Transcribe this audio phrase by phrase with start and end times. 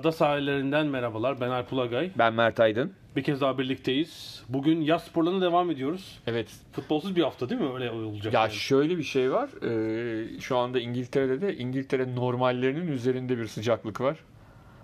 [0.00, 1.40] Ada sahillerinden merhabalar.
[1.40, 2.10] Ben Alp Ulagay.
[2.18, 2.92] Ben Mert Aydın.
[3.16, 4.42] Bir kez daha birlikteyiz.
[4.48, 6.18] Bugün yaz sporlarına devam ediyoruz.
[6.26, 6.48] Evet.
[6.72, 7.72] Futbolsuz bir hafta değil mi?
[7.74, 8.34] Öyle olacak.
[8.34, 8.52] Ya yani.
[8.52, 9.50] şöyle bir şey var.
[9.64, 14.16] Ee, şu anda İngiltere'de de İngiltere normallerinin üzerinde bir sıcaklık var.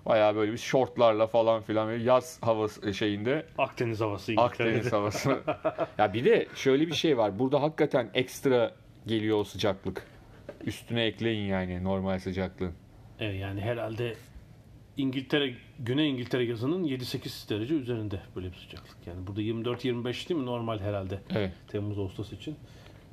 [0.05, 4.69] Bayağı böyle bir şortlarla falan filan böyle yaz havası şeyinde Akdeniz havası İngiltere'de.
[4.69, 5.39] Akdeniz havası.
[5.97, 7.39] ya bir de şöyle bir şey var.
[7.39, 8.71] Burada hakikaten ekstra
[9.07, 10.03] geliyor o sıcaklık.
[10.65, 12.73] Üstüne ekleyin yani normal sıcaklığın.
[13.19, 14.13] Evet, yani herhalde
[14.97, 18.97] İngiltere, Güney İngiltere yazının 7-8 derece üzerinde böyle bir sıcaklık.
[19.07, 21.53] Yani burada 24-25 değil mi normal herhalde Evet.
[21.67, 22.55] Temmuz Ağustos için.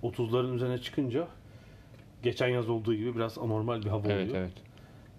[0.02, 1.28] 30'ların üzerine çıkınca
[2.22, 4.42] geçen yaz olduğu gibi biraz anormal bir hava Evet oluyor.
[4.44, 4.52] evet.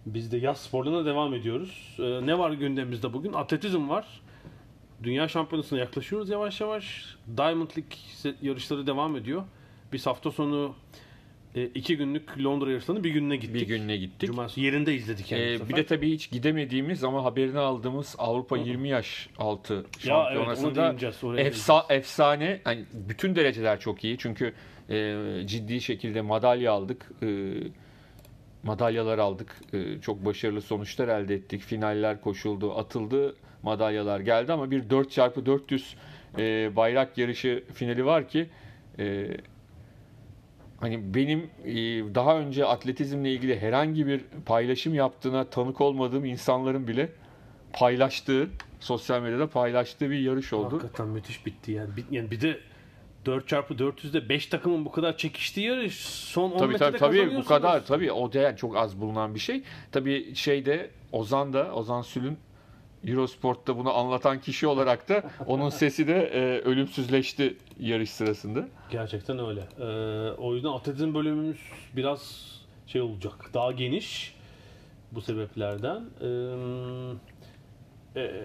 [0.06, 1.96] Biz de yaz sporlarına devam ediyoruz.
[2.00, 3.34] Ee, ne var gündemimizde bugün?
[3.34, 4.22] Atletizm var.
[5.04, 7.16] Dünya şampiyonasına yaklaşıyoruz yavaş yavaş.
[7.38, 9.44] Diamond League yarışları devam ediyor.
[9.94, 10.76] Biz hafta sonu
[11.56, 13.56] e, iki günlük Londra yarışlarını bir gününe gittik.
[13.56, 14.28] Bir gününe gittik.
[14.28, 15.44] Cumartesi yerinde izledik yani.
[15.44, 20.96] Ee, bir de tabii hiç gidemediğimiz ama haberini aldığımız Avrupa 20 yaş altı evet, şampiyonasında
[21.24, 24.54] oraya efsa, efsane hani bütün dereceler çok iyi çünkü
[24.90, 27.12] e, ciddi şekilde madalya aldık.
[27.24, 27.54] E,
[28.64, 29.56] madalyalar aldık.
[29.74, 31.62] E, çok başarılı sonuçlar elde ettik.
[31.62, 33.36] Finaller koşuldu, atıldı.
[33.64, 35.96] Madalyalar geldi ama bir 4x400
[36.38, 38.50] e, bayrak yarışı finali var ki
[39.00, 39.28] e,
[40.86, 41.76] hani benim e,
[42.16, 47.10] daha önce atletizmle ilgili herhangi bir paylaşım yaptığına tanık olmadığım insanların bile
[47.74, 50.76] paylaştığı, sosyal medyada paylaştığı bir yarış oldu.
[50.76, 51.90] Hakikaten müthiş bitti yani.
[51.98, 52.60] Bir, yani bir de
[53.26, 57.86] 4x400'de 5 takımın bu kadar çekiştiği yarış son 10 Tabii metrede tabii tabii bu kadar
[57.86, 59.64] tabii o değer çok az bulunan bir şey.
[59.92, 62.38] Tabii şeyde Ozan da Ozan Sül'ün
[63.08, 68.68] Eurosport'ta bunu anlatan kişi olarak da onun sesi de e, ölümsüzleşti yarış sırasında.
[68.90, 69.62] Gerçekten öyle.
[69.80, 71.58] Ee, o yüzden atletizm bölümümüz
[71.96, 72.52] biraz
[72.88, 73.50] şey olacak.
[73.54, 74.36] Daha geniş
[75.12, 76.04] bu sebeplerden.
[78.16, 78.42] Ee, e,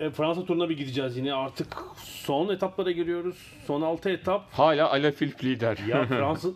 [0.00, 1.34] e, Fransa turuna bir gideceğiz yine.
[1.34, 3.36] Artık son etaplara giriyoruz.
[3.66, 4.52] Son 6 etap.
[4.52, 5.78] Hala Alaphilippe lider.
[5.88, 6.48] Ya Fransa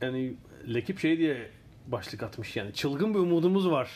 [0.00, 0.34] yani
[0.74, 1.50] Lekip şey diye
[1.86, 2.72] başlık atmış yani.
[2.72, 3.90] Çılgın bir umudumuz var.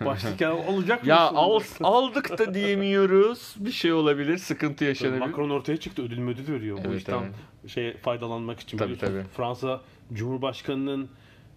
[0.04, 1.08] Başlık ya olacak mı?
[1.08, 3.54] ya al, aldık da diyemiyoruz.
[3.58, 5.20] Bir şey olabilir, sıkıntı yaşanabilir.
[5.20, 6.02] Macron ortaya çıktı.
[6.02, 7.70] Ödül müdür veriyor bu Evet, işten evet.
[7.70, 8.78] şey faydalanmak için.
[8.78, 9.22] Tabii, tabii.
[9.36, 9.80] Fransa
[10.12, 11.08] Cumhurbaşkanı'nın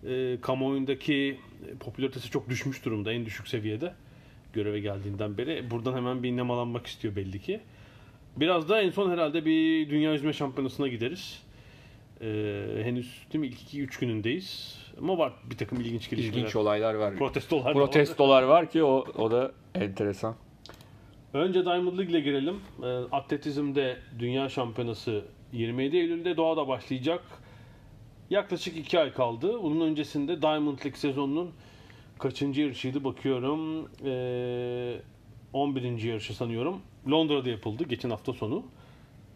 [0.07, 1.39] e, kamuoyundaki
[1.79, 3.11] popülaritesi çok düşmüş durumda.
[3.11, 3.93] En düşük seviyede
[4.53, 5.71] göreve geldiğinden beri.
[5.71, 7.59] Buradan hemen bir nemalanmak istiyor belli ki.
[8.37, 11.41] Biraz da en son herhalde bir Dünya Yüzme Şampiyonası'na gideriz.
[12.21, 12.25] E,
[12.83, 13.47] henüz değil mi?
[13.47, 14.77] İlk 2-3 günündeyiz.
[15.01, 16.37] Ama var bir takım ilginç gelişmeler.
[16.37, 17.15] İlginç olaylar var.
[17.15, 17.73] Protestolar da var.
[17.73, 20.35] Protestolar var ki o o da enteresan.
[21.33, 22.59] Önce Diamond League ile girelim.
[22.83, 27.21] Ee, Atletizm'de Dünya Şampiyonası 27 Eylül'de Doğa'da başlayacak.
[28.29, 29.63] Yaklaşık 2 ay kaldı.
[29.63, 31.51] Bunun öncesinde Diamond League sezonunun
[32.19, 33.89] kaçıncı yarışıydı bakıyorum.
[34.05, 34.95] Ee,
[35.53, 36.03] 11.
[36.03, 36.81] yarışı sanıyorum.
[37.11, 38.63] Londra'da yapıldı geçen hafta sonu.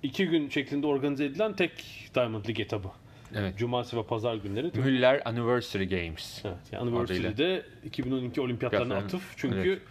[0.04, 1.72] 2 gün şeklinde organize edilen tek
[2.16, 2.88] Diamond League etabı.
[3.36, 3.58] Evet.
[3.58, 4.72] Cumartesi ve pazar günleri.
[4.80, 6.46] Müller Anniversary Games.
[6.46, 9.34] Evet, yani Anniversary'de 2012 olimpiyatlarına atıf.
[9.38, 9.82] Çünkü evet.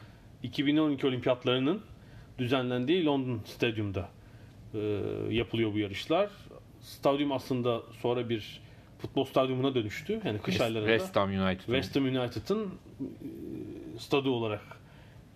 [0.42, 1.82] 2012 olimpiyatlarının
[2.38, 4.08] düzenlendiği London Stadyum'da
[4.74, 4.78] e,
[5.30, 6.30] yapılıyor bu yarışlar.
[6.80, 8.60] Stadyum aslında sonra bir
[8.98, 10.20] futbol stadyumuna dönüştü.
[10.24, 11.60] Yani kış aylarında West Ham United.
[11.60, 14.62] West Ham United'ın e, stadı olarak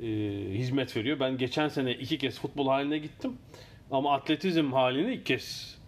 [0.01, 0.07] e,
[0.51, 1.21] hizmet veriyor.
[1.21, 3.33] Ben geçen sene iki kez futbol haline gittim.
[3.93, 5.79] Ama atletizm halini ilk kez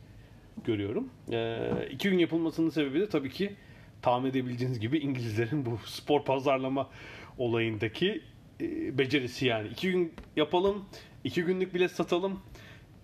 [0.65, 1.09] görüyorum.
[1.33, 1.59] E,
[1.91, 3.55] iki gün yapılmasının sebebi de tabii ki
[4.03, 6.91] tahmin edebileceğiniz gibi İngilizlerin bu spor pazarlama
[7.39, 8.23] olayındaki
[8.61, 9.69] e, becerisi yani.
[9.69, 10.85] iki gün yapalım,
[11.25, 12.41] iki günlük bilet satalım,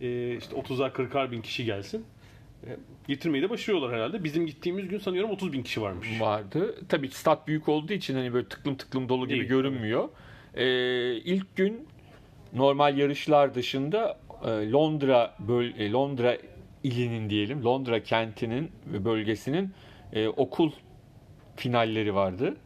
[0.01, 2.05] e, işte 30'ar 40'ar bin kişi gelsin.
[3.09, 4.25] getirmeyi de başarıyorlar herhalde.
[4.25, 6.21] Bizim gittiğimiz gün sanıyorum 30 bin kişi varmış.
[6.21, 6.79] vardı.
[6.89, 10.09] Tabii stat büyük olduğu için hani böyle tıklım tıklım dolu gibi Değil, görünmüyor.
[10.55, 11.89] Ee, ilk gün
[12.53, 16.37] normal yarışlar dışında e, Londra böl e, Londra
[16.83, 19.73] ilinin diyelim Londra kentinin ve bölgesinin
[20.13, 20.73] e, okul
[21.57, 22.57] finalleri vardı.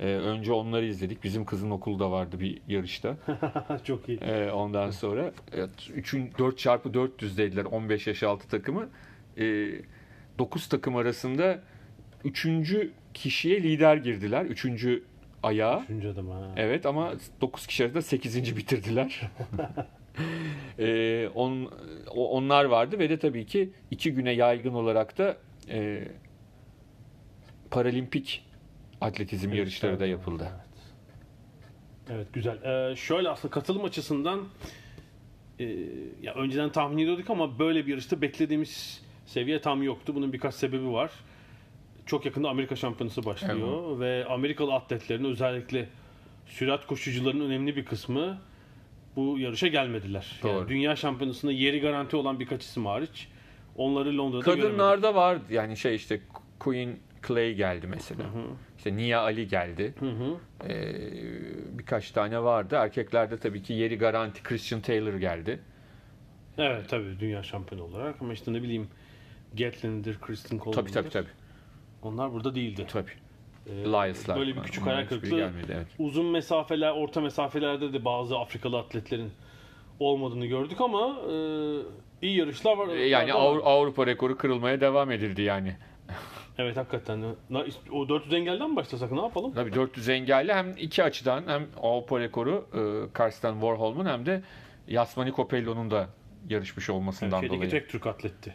[0.00, 1.24] E, önce onları izledik.
[1.24, 3.16] Bizim kızın okulda vardı bir yarışta.
[3.84, 4.18] Çok iyi.
[4.18, 8.88] E, ondan sonra 3'ün 4 çarpı 400'deydiler 15 yaş altı takımı.
[9.38, 9.68] E,
[10.38, 11.62] 9 takım arasında
[12.24, 12.46] 3.
[13.14, 14.44] kişiye lider girdiler.
[14.44, 14.66] 3.
[15.42, 15.80] ayağa.
[15.84, 16.52] Üçüncü adım ha.
[16.56, 18.56] Evet ama 9 kişi arasında 8.
[18.56, 19.30] bitirdiler.
[20.78, 21.70] e, on,
[22.14, 25.36] onlar vardı ve de tabii ki iki güne yaygın olarak da
[25.68, 26.08] e,
[27.70, 28.44] paralimpik
[29.00, 30.48] atletizm yarışları da yapıldı.
[32.10, 32.62] Evet güzel.
[32.62, 34.48] Ee, şöyle aslında katılım açısından
[35.58, 35.64] e,
[36.22, 40.14] ya önceden tahmin ediyorduk ama böyle bir yarışta beklediğimiz seviye tam yoktu.
[40.14, 41.10] Bunun birkaç sebebi var.
[42.06, 45.88] Çok yakında Amerika Şampiyonası başlıyor ve Amerikalı atletlerin özellikle
[46.46, 48.38] sürat koşucularının önemli bir kısmı
[49.16, 50.40] bu yarışa gelmediler.
[50.44, 50.68] Yani Doğru.
[50.68, 53.28] dünya şampiyonasında yeri garanti olan birkaç isim hariç
[53.76, 54.64] onları Londra'da göremedik.
[54.64, 56.20] Kadınlarda var yani şey işte
[56.58, 56.96] Queen
[57.28, 58.22] Clay geldi mesela.
[58.78, 59.94] İşte Nia Ali geldi.
[60.00, 60.36] Hı hı.
[60.68, 62.74] Ee, birkaç tane vardı.
[62.74, 65.60] Erkeklerde tabii ki yeri garanti Christian Taylor geldi.
[66.58, 68.88] Evet tabii dünya şampiyonu olarak ama işte ne bileyim
[69.58, 70.92] Gatlin'dir, Kristen Coleman'dır.
[70.92, 71.32] Tabii tabii tabii.
[72.02, 72.86] Onlar burada değildi.
[72.88, 73.10] tabii.
[73.70, 75.36] Ee, Elias'lar Böyle bir küçük hayal kırıklığı.
[75.36, 75.86] gelmedi, evet.
[75.98, 79.30] Uzun mesafeler, orta mesafelerde de bazı Afrikalı atletlerin
[80.00, 81.34] olmadığını gördük ama e,
[82.22, 82.88] iyi yarışlar var.
[82.88, 83.30] Ee, Yani.
[83.32, 85.76] Avru- Avrupa rekoru kırılmaya devam edildi yani.
[86.58, 87.22] Evet hakikaten.
[87.92, 89.52] O 400 engelden mi başlasak ne yapalım?
[89.54, 94.42] Tabii 400 engelli hem iki açıdan hem Avrupa rekoru e, Karsten Warholm'un hem de
[94.88, 96.06] Yasmani Copello'nun da
[96.48, 97.70] yarışmış olmasından Şeydeki dolayı.
[97.70, 98.54] tek Türk atletti.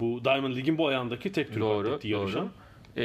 [0.00, 2.40] Bu Diamond Lig'in bu ayağındaki tek Türk Doğru, atletti yarışan.
[2.42, 2.50] doğru.
[2.96, 3.02] Ee,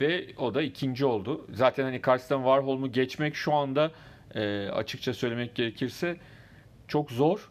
[0.00, 1.46] ve o da ikinci oldu.
[1.52, 3.90] Zaten hani Karsten Warholm'u geçmek şu anda
[4.34, 6.16] e, açıkça söylemek gerekirse
[6.88, 7.50] çok zor.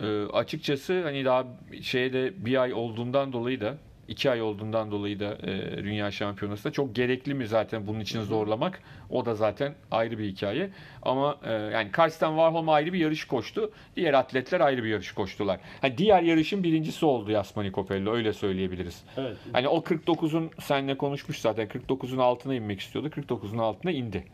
[0.00, 1.46] E, açıkçası hani daha
[1.82, 3.78] şeyde bir ay olduğundan dolayı da
[4.12, 8.22] iki ay olduğundan dolayı da e, Dünya Şampiyonası da çok gerekli mi zaten bunun için
[8.22, 8.82] zorlamak?
[9.10, 10.70] O da zaten ayrı bir hikaye.
[11.02, 13.72] Ama e, yani Karsten Warholm ayrı bir yarış koştu.
[13.96, 15.60] Diğer atletler ayrı bir yarış koştular.
[15.80, 19.04] Hani diğer yarışın birincisi oldu Yasmani Copello öyle söyleyebiliriz.
[19.16, 19.36] Evet.
[19.52, 23.08] Hani o 49'un seninle konuşmuş zaten 49'un altına inmek istiyordu.
[23.08, 24.24] 49'un altına indi.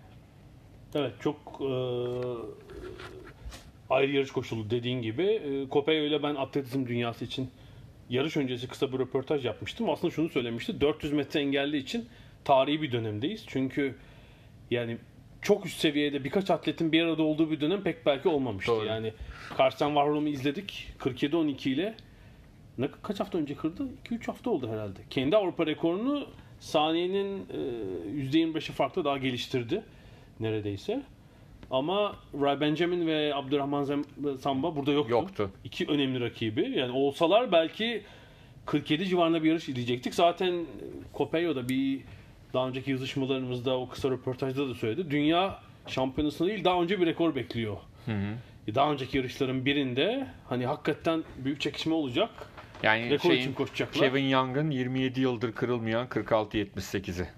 [0.95, 1.71] Evet çok e,
[3.91, 5.23] ayrı yarış koşulu dediğin gibi.
[5.23, 7.51] E, Kopeo ile ben atletizm dünyası için
[8.11, 9.91] yarış öncesi kısa bir röportaj yapmıştım.
[9.91, 10.81] Aslında şunu söylemişti.
[10.81, 12.09] 400 metre engelli için
[12.45, 13.45] tarihi bir dönemdeyiz.
[13.47, 13.95] Çünkü
[14.71, 14.99] yani
[15.43, 18.73] çok üst seviyede birkaç atletin bir arada olduğu bir dönem pek belki olmamıştı.
[18.73, 18.87] Doğru.
[18.87, 19.13] Yani
[19.57, 20.89] Karsten Warholm'u izledik.
[20.99, 21.95] 47-12 ile
[22.79, 23.89] ne kaç hafta önce kırdı?
[24.05, 25.01] 2-3 hafta oldu herhalde.
[25.11, 26.27] Kendi Avrupa rekorunu
[26.61, 29.83] saniyenin e, %25'i farklı daha geliştirdi
[30.41, 31.03] neredeyse.
[31.71, 34.05] Ama Ray Benjamin ve Abdurrahman
[34.41, 35.11] Samba burada yoktu.
[35.11, 35.51] Yoktu.
[35.65, 36.79] İki önemli rakibi.
[36.79, 38.03] Yani olsalar belki
[38.67, 40.15] 47 civarında bir yarış izleyecektik.
[40.15, 40.67] Zaten
[41.15, 42.01] Copeyo'da bir
[42.55, 45.11] daha önceki yazışmalarımızda o kısa röportajda da söyledi.
[45.11, 47.77] Dünya şampiyonasında değil daha önce bir rekor bekliyor.
[48.75, 52.31] Daha önceki yarışların birinde hani hakikaten büyük çekişme olacak.
[52.83, 54.01] Yani Rekor şeyin, için koşacaklar.
[54.01, 57.29] Kevin Young'ın 27 yıldır kırılmayan 46-78'i.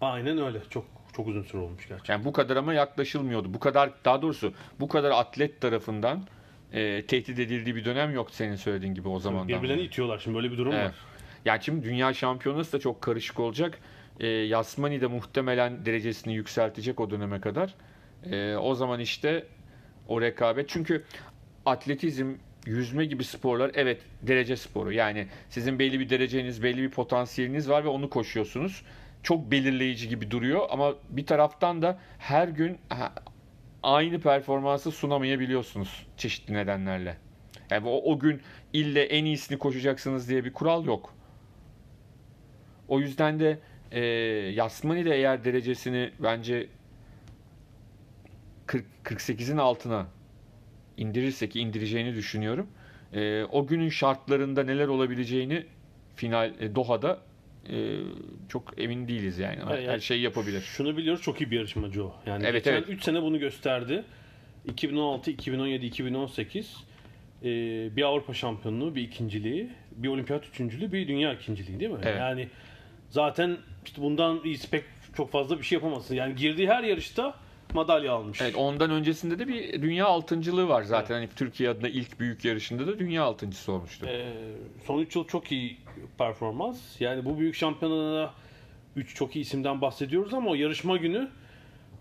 [0.00, 0.58] Aynen öyle.
[0.70, 0.84] Çok
[1.16, 2.14] çok uzun süre olmuş gerçekten.
[2.14, 3.54] Yani bu kadar ama yaklaşılmıyordu.
[3.54, 6.24] Bu kadar daha doğrusu bu kadar atlet tarafından
[6.72, 9.48] e, tehdit edildiği bir dönem yok senin söylediğin gibi o zamandan.
[9.48, 9.86] Birbirlerini beri.
[9.86, 10.86] itiyorlar şimdi böyle bir durum Evet.
[10.88, 10.94] var.
[11.44, 13.78] Yani şimdi dünya şampiyonası da çok karışık olacak.
[14.20, 17.74] E, Yasmani de muhtemelen derecesini yükseltecek o döneme kadar.
[18.30, 19.46] E, o zaman işte
[20.08, 20.68] o rekabet.
[20.68, 21.04] Çünkü
[21.66, 22.34] atletizm,
[22.66, 24.92] yüzme gibi sporlar evet derece sporu.
[24.92, 28.82] Yani sizin belli bir dereceniz, belli bir potansiyeliniz var ve onu koşuyorsunuz.
[29.24, 32.78] Çok belirleyici gibi duruyor ama bir taraftan da her gün
[33.82, 37.16] aynı performansı sunamayabiliyorsunuz çeşitli nedenlerle.
[37.70, 41.14] Yani o, o gün ille en iyisini koşacaksınız diye bir kural yok.
[42.88, 43.58] O yüzden de
[43.90, 44.00] e,
[44.54, 46.68] Yasmani de eğer derecesini bence
[48.66, 50.06] 40, 48'in altına
[50.96, 52.66] indirirse ki indireceğini düşünüyorum.
[53.12, 55.66] E, o günün şartlarında neler olabileceğini
[56.16, 57.20] final e, Doha'da
[57.70, 57.98] e,
[58.48, 59.58] çok emin değiliz yani.
[59.70, 60.60] Evet, Her şeyi yapabilir.
[60.60, 62.14] Şunu biliyoruz çok iyi bir yarışmacı o.
[62.26, 62.88] Yani Evet, geçen evet.
[62.88, 64.04] 3 sene bunu gösterdi.
[64.64, 66.76] 2016, 2017, 2018
[67.42, 67.46] e,
[67.96, 71.98] bir Avrupa şampiyonluğu, bir ikinciliği, bir olimpiyat üçüncülüğü, bir dünya ikinciliği değil mi?
[72.02, 72.20] Evet.
[72.20, 72.48] Yani
[73.08, 74.84] zaten işte bundan iyisi pek
[75.16, 76.14] çok fazla bir şey yapamazsın.
[76.14, 77.34] Yani girdiği her yarışta
[77.74, 78.40] madalya almış.
[78.40, 81.14] Evet ondan öncesinde de bir dünya altıncılığı var zaten.
[81.14, 84.06] Hani Türkiye adına ilk büyük yarışında da dünya altıncısı olmuştu.
[84.08, 84.32] Ee,
[84.86, 85.76] son 3 yıl çok iyi
[86.18, 87.00] performans.
[87.00, 88.30] Yani bu büyük şampiyonada
[88.96, 91.28] 3 çok iyi isimden bahsediyoruz ama o yarışma günü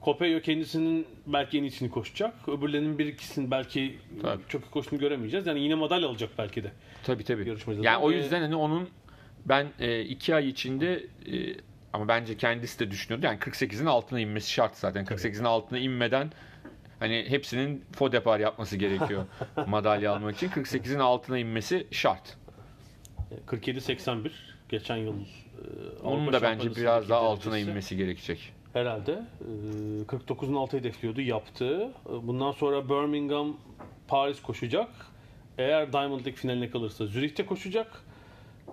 [0.02, 2.50] Kopello kendisinin belki en iyisini koşacak.
[2.50, 4.42] Öbürlerinin bir ikisinin belki Tabii.
[4.50, 5.48] çok iyi koştuğunu göremeyeceğiz.
[5.48, 6.72] Yani yine madalya alacak belki de.
[7.04, 7.48] Tabii tabii.
[7.50, 8.90] Yarışmacılar Yani o ve- yüzden hani onun
[9.46, 11.56] ben e, iki ay içinde e,
[11.94, 13.26] ama bence kendisi de düşünüyordu.
[13.26, 15.06] Yani 48'in altına inmesi şart zaten.
[15.06, 16.32] 48'in altına inmeden
[17.00, 19.26] hani hepsinin fodepar yapması gerekiyor
[19.68, 20.50] madalya almak için.
[20.50, 22.38] 48'in altına inmesi şart.
[23.48, 24.32] 47-81
[24.70, 25.24] geçen yıl e,
[26.04, 28.54] Onun Avrupa da bence biraz daha altına inmesi gerekecek.
[28.74, 29.12] Herhalde.
[29.12, 31.22] Ee, 49'un altı hedefliyordu.
[31.22, 31.92] Yaptı.
[32.10, 33.58] Ee, Bundan sonra Birmingham,
[34.08, 34.90] Paris koşacak.
[35.58, 38.04] Eğer Diamond League finaline kalırsa Zürih'te koşacak.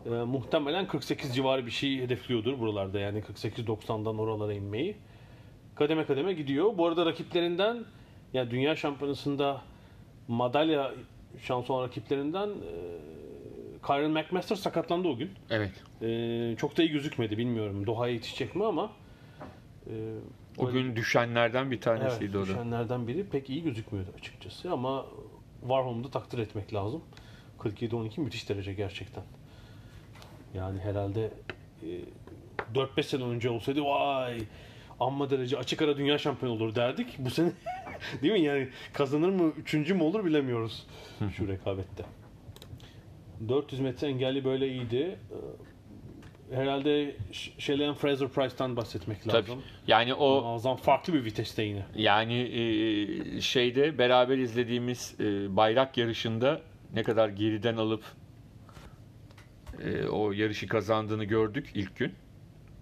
[0.06, 2.98] Ee, muhtemelen 48 civarı bir şey hedefliyordur buralarda.
[2.98, 4.96] Yani 48-90'dan oralara inmeyi.
[5.74, 6.78] Kademe kademe gidiyor.
[6.78, 7.84] Bu arada rakiplerinden
[8.32, 9.62] yani Dünya Şampiyonası'nda
[10.28, 10.92] madalya
[11.42, 12.72] şansı olan rakiplerinden e,
[13.86, 15.30] Kyron McMaster sakatlandı o gün.
[15.50, 15.72] Evet.
[16.02, 17.86] Ee, çok da iyi gözükmedi bilmiyorum.
[17.86, 18.90] Doha'ya yetişecek mi ama
[19.86, 19.92] e,
[20.58, 22.44] O böyle- gün düşenlerden bir evet, tanesiydi o da.
[22.46, 25.06] düşenlerden biri pek iyi gözükmüyordu açıkçası ama
[25.60, 27.02] Warholm'u takdir etmek lazım.
[27.58, 29.24] 47-12 müthiş derece gerçekten.
[30.54, 31.30] Yani herhalde
[31.82, 31.88] e,
[32.74, 34.38] 4-5 sene önce olsaydı vay
[35.00, 37.06] amma derece açık ara dünya şampiyonu olur derdik.
[37.18, 37.52] Bu sene
[38.22, 40.86] değil mi yani kazanır mı üçüncü mü olur bilemiyoruz
[41.36, 42.04] şu rekabette.
[43.48, 45.18] 400 metre engelli böyle iyiydi.
[45.30, 45.36] Ee,
[46.56, 49.32] Herhalde Sh- Shelley Fraser Price'tan bahsetmek Tabii.
[49.32, 49.62] lazım.
[49.86, 51.82] Yani o Muazzam farklı bir viteste yine.
[51.96, 56.60] Yani e, şeyde beraber izlediğimiz e, bayrak yarışında
[56.94, 58.04] ne kadar geriden alıp
[59.84, 62.12] e, o yarışı kazandığını gördük ilk gün.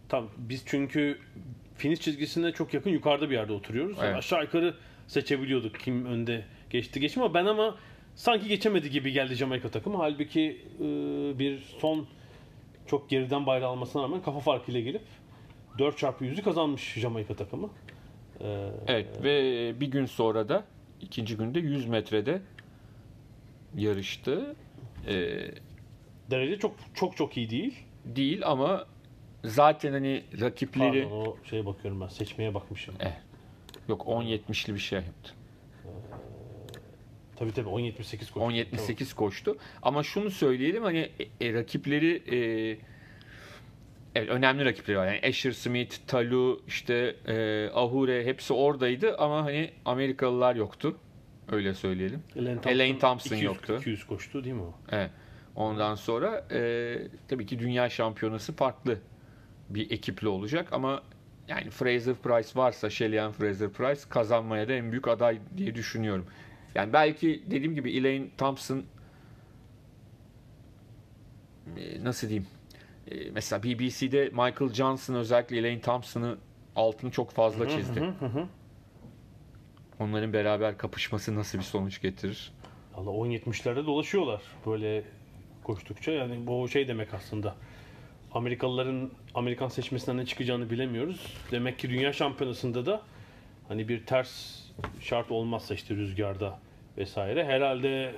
[0.09, 1.19] Tam biz çünkü
[1.76, 3.99] finish çizgisine çok yakın yukarıda bir yerde oturuyoruz.
[4.02, 4.17] Evet.
[4.17, 4.75] Aşağı yukarı
[5.07, 7.76] seçebiliyorduk kim önde geçti geçti ama ben ama
[8.14, 9.97] sanki geçemedi gibi geldi Jamaika takımı.
[9.97, 10.85] Halbuki e,
[11.38, 12.07] bir son
[12.87, 15.02] çok geriden bayrağı almasına rağmen kafa farkıyla gelip
[15.78, 17.71] 4 çarpı 100'ü kazanmış Jamaika takımı.
[18.40, 20.64] Ee, Evet ve bir gün sonra da
[21.00, 22.43] ikinci günde 100 metrede
[23.76, 24.57] yarıştı.
[25.07, 25.37] E,
[26.30, 27.75] derece çok çok çok iyi değil.
[28.04, 28.87] değil ama
[29.44, 32.94] zaten hani rakipleri Pardon o şeye bakıyorum ben seçmeye bakmışım.
[33.88, 35.32] yok 10.70'li bir şey yaptı.
[37.37, 38.40] Tabii tabii 10.78 koştu.
[38.40, 39.56] 10.78 koştu.
[39.82, 42.38] Ama şunu söyleyelim hani e, e, rakipleri e,
[44.14, 45.06] evet önemli rakipleri var.
[45.06, 50.97] Yani Asher Smith, Talu, işte e, Ahure hepsi oradaydı ama hani Amerikalılar yoktu.
[51.52, 52.23] Öyle söyleyelim.
[52.37, 53.76] Elaine Elaine Thompson 200, yoktu.
[53.80, 54.75] 200 koştu değil mi o?
[54.90, 55.11] Evet.
[55.59, 56.99] Ondan sonra e,
[57.29, 58.99] tabii ki dünya şampiyonası farklı
[59.69, 61.03] bir ekiple olacak ama
[61.49, 66.27] yani Fraser Price varsa Shelly Fraser Price kazanmaya da en büyük aday diye düşünüyorum.
[66.75, 68.85] Yani belki dediğim gibi Elaine Thompson
[71.77, 72.47] e, nasıl diyeyim
[73.11, 76.38] E, mesela BBC'de Michael Johnson özellikle Elaine Thompson'ı
[76.77, 78.12] altını çok fazla çizdi.
[80.00, 82.53] Onların beraber kapışması nasıl bir sonuç getirir?
[82.95, 85.05] Valla 10.70'lerde dolaşıyorlar böyle
[85.68, 86.12] koştukça.
[86.12, 87.54] Yani bu şey demek aslında.
[88.32, 91.34] Amerikalıların Amerikan seçmesinden ne çıkacağını bilemiyoruz.
[91.50, 93.02] Demek ki dünya şampiyonasında da
[93.68, 94.60] hani bir ters
[95.00, 96.58] şart olmazsa işte rüzgarda
[96.98, 98.14] vesaire herhalde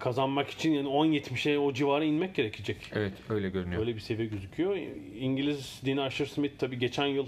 [0.00, 2.76] kazanmak için yani 10.70'e o civara inmek gerekecek.
[2.92, 3.80] Evet öyle görünüyor.
[3.80, 4.76] Öyle bir seviye gözüküyor.
[5.20, 7.26] İngiliz Dina Asher Smith tabii geçen yıl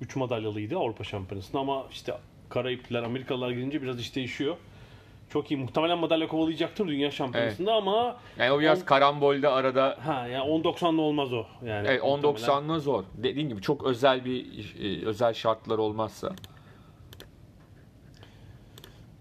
[0.00, 2.12] 3 madalyalıydı Avrupa Şampiyonası'nda ama işte
[2.48, 4.56] Karayipler, Amerikalılar girince biraz iş değişiyor.
[5.30, 5.56] Çok iyi.
[5.56, 11.00] Muhtemelen madalya kovalayacaktır Dünya Şampiyonası'nda ama Yani o biraz On- karambolde arada ha yani 10.90'da
[11.02, 11.44] olmaz o.
[11.66, 12.34] Yani Evet muhtemelen.
[12.34, 13.04] 10.90'la zor.
[13.14, 14.46] Dediğin gibi çok özel bir
[14.80, 16.32] e, özel şartlar olmazsa.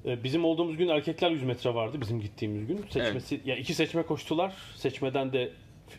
[0.05, 2.85] Ee, Bizim olduğumuz gün erkekler 100 metre vardı bizim gittiğimiz gün.
[2.89, 4.53] Seçmesi ya iki seçme koştular.
[4.75, 5.51] Seçmeden de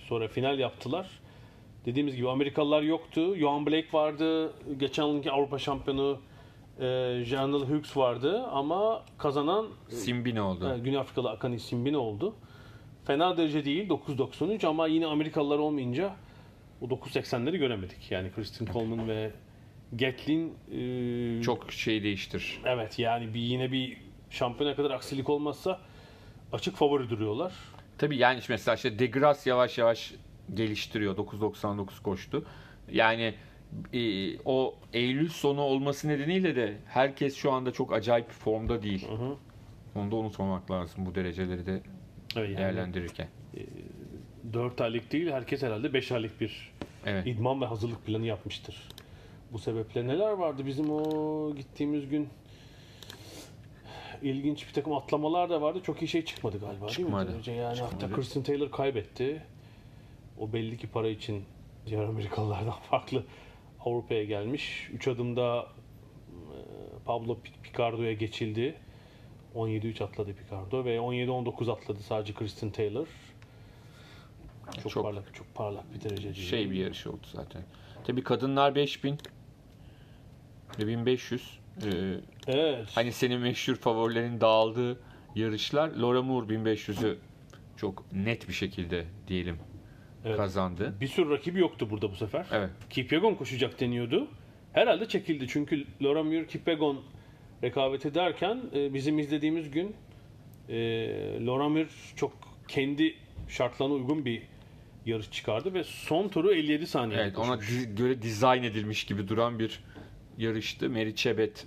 [0.09, 1.07] sonra final yaptılar.
[1.85, 3.37] Dediğimiz gibi Amerikalılar yoktu.
[3.37, 4.53] Johan Blake vardı.
[4.79, 6.19] Geçen yılki Avrupa şampiyonu
[6.81, 10.75] e, Janel Hughes vardı ama kazanan Simbine oldu.
[10.75, 12.35] e, Güney Afrikalı Akani Simbine oldu.
[13.05, 16.15] Fena derece değil 9.93 ama yine Amerikalılar olmayınca
[16.81, 18.11] o 9.80'leri göremedik.
[18.11, 19.31] Yani Kristin Coleman ve
[19.93, 22.61] Gatlin e, Çok şey değiştir.
[22.65, 23.97] Evet yani bir yine bir
[24.31, 25.81] şampiyona kadar aksilik olmazsa
[26.53, 27.53] açık favori duruyorlar.
[27.99, 30.15] Tabii yani mesela işte Degras yavaş yavaş
[30.55, 31.17] geliştiriyor.
[31.17, 32.45] 9.99 koştu.
[32.93, 33.35] Yani
[33.93, 39.09] e, o Eylül sonu olması nedeniyle de herkes şu anda çok acayip formda değil.
[39.09, 39.37] hı.
[40.01, 41.83] Onu da unutmamak lazım bu dereceleri de
[42.37, 43.29] Evet, yani değerlendirirken.
[44.53, 46.73] 4 aylık değil herkes herhalde 5 aylık bir
[47.07, 47.27] Evet.
[47.27, 48.89] idman ve hazırlık planı yapmıştır.
[49.53, 52.29] Bu sebeple neler vardı bizim o gittiğimiz gün?
[54.23, 55.81] ilginç bir takım atlamalar da vardı.
[55.83, 57.33] Çok iyi şey çıkmadı galiba Çıkmadı.
[57.45, 57.63] değil mi?
[57.63, 57.95] Yani Çıkmadı.
[58.05, 59.43] hatta Kristen Taylor kaybetti.
[60.39, 61.45] O belli ki para için
[61.87, 63.25] diğer Amerikalılardan farklı
[63.87, 64.89] Avrupa'ya gelmiş.
[64.93, 65.67] 3 adımda
[66.29, 66.59] e,
[67.05, 68.75] Pablo Picardo'ya geçildi.
[69.55, 73.07] 17-3 atladı Picardo ve 17-19 atladı sadece Kristen Taylor.
[74.83, 76.35] Çok, Çok- parlak, çok parlak bir derece.
[76.35, 77.63] Şey bir yarış oldu zaten.
[78.05, 79.19] Tabii kadınlar 5000
[80.79, 81.59] ve 1500.
[81.85, 81.89] Ee,
[82.47, 82.87] Evet.
[82.95, 85.01] hani senin meşhur favorilerin dağıldığı
[85.35, 85.89] yarışlar.
[85.89, 87.19] Laura Moore 1500'ü
[87.77, 89.59] çok net bir şekilde diyelim
[90.27, 90.37] Evet.
[90.37, 90.95] kazandı.
[91.01, 92.47] Bir sürü rakibi yoktu burada bu sefer.
[92.53, 92.71] Evet.
[92.91, 94.29] Kipyegon koşacak deniyordu.
[94.73, 97.03] Herhalde çekildi çünkü Laura Muir Kipyegon
[97.63, 99.97] rekabet ederken e, bizim izlediğimiz gün
[100.69, 100.77] e,
[101.47, 102.33] Laura Muir çok
[102.69, 103.15] kendi
[103.49, 104.43] şartlarına uygun bir
[105.07, 107.71] yarış çıkardı ve son turu 57 saniye Evet, ona koşmuş.
[107.71, 109.85] di- göre dizayn edilmiş gibi duran bir
[110.39, 110.91] yarıştı.
[110.91, 111.67] Mary Chebet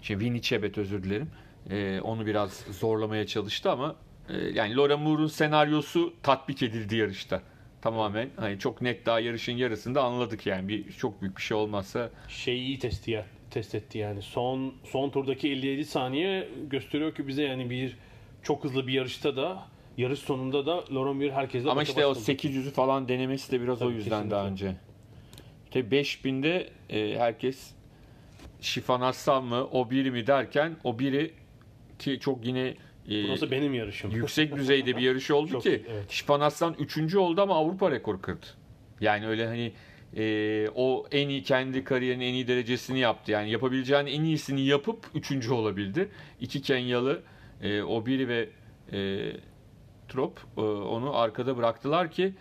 [0.00, 1.30] şey Winnie Chebet özür dilerim.
[1.70, 3.96] Ee, onu biraz zorlamaya çalıştı ama
[4.54, 7.42] yani Laura Moore'un senaryosu tatbik edildi yarışta.
[7.82, 12.10] Tamamen hani çok net daha yarışın yarısında anladık yani bir çok büyük bir şey olmazsa
[12.28, 14.22] şeyi iyi test, ya- test etti yani.
[14.22, 17.96] Son son turdaki 57 saniye gösteriyor ki bize yani bir
[18.42, 19.66] çok hızlı bir yarışta da
[19.96, 22.44] yarış sonunda da Laura Muir herkesle ama işte o baş olacak.
[22.44, 24.66] 800'ü falan denemesi de biraz o Tabii, yüzden daha kesinlikle.
[24.66, 24.76] önce.
[25.70, 27.70] Tabii 5000'de e, herkes
[28.60, 31.30] Şifan Aslan mı o biri mi derken o biri
[31.98, 32.74] ki çok yine
[33.10, 34.10] e, Burası benim yarışım.
[34.10, 36.10] yüksek düzeyde bir yarış oldu Çok, ki evet.
[36.10, 37.14] Şipan Aslan 3.
[37.14, 38.46] oldu ama Avrupa rekoru kırdı.
[39.00, 39.72] Yani öyle hani
[40.16, 43.32] e, o en iyi kendi kariyerinin en iyi derecesini yaptı.
[43.32, 45.48] Yani yapabileceğin en iyisini yapıp 3.
[45.48, 46.08] olabildi.
[46.40, 47.22] İki Kenyalı
[47.62, 48.48] e, Obiri ve
[48.92, 49.32] e,
[50.08, 52.34] Trop e, onu arkada bıraktılar ki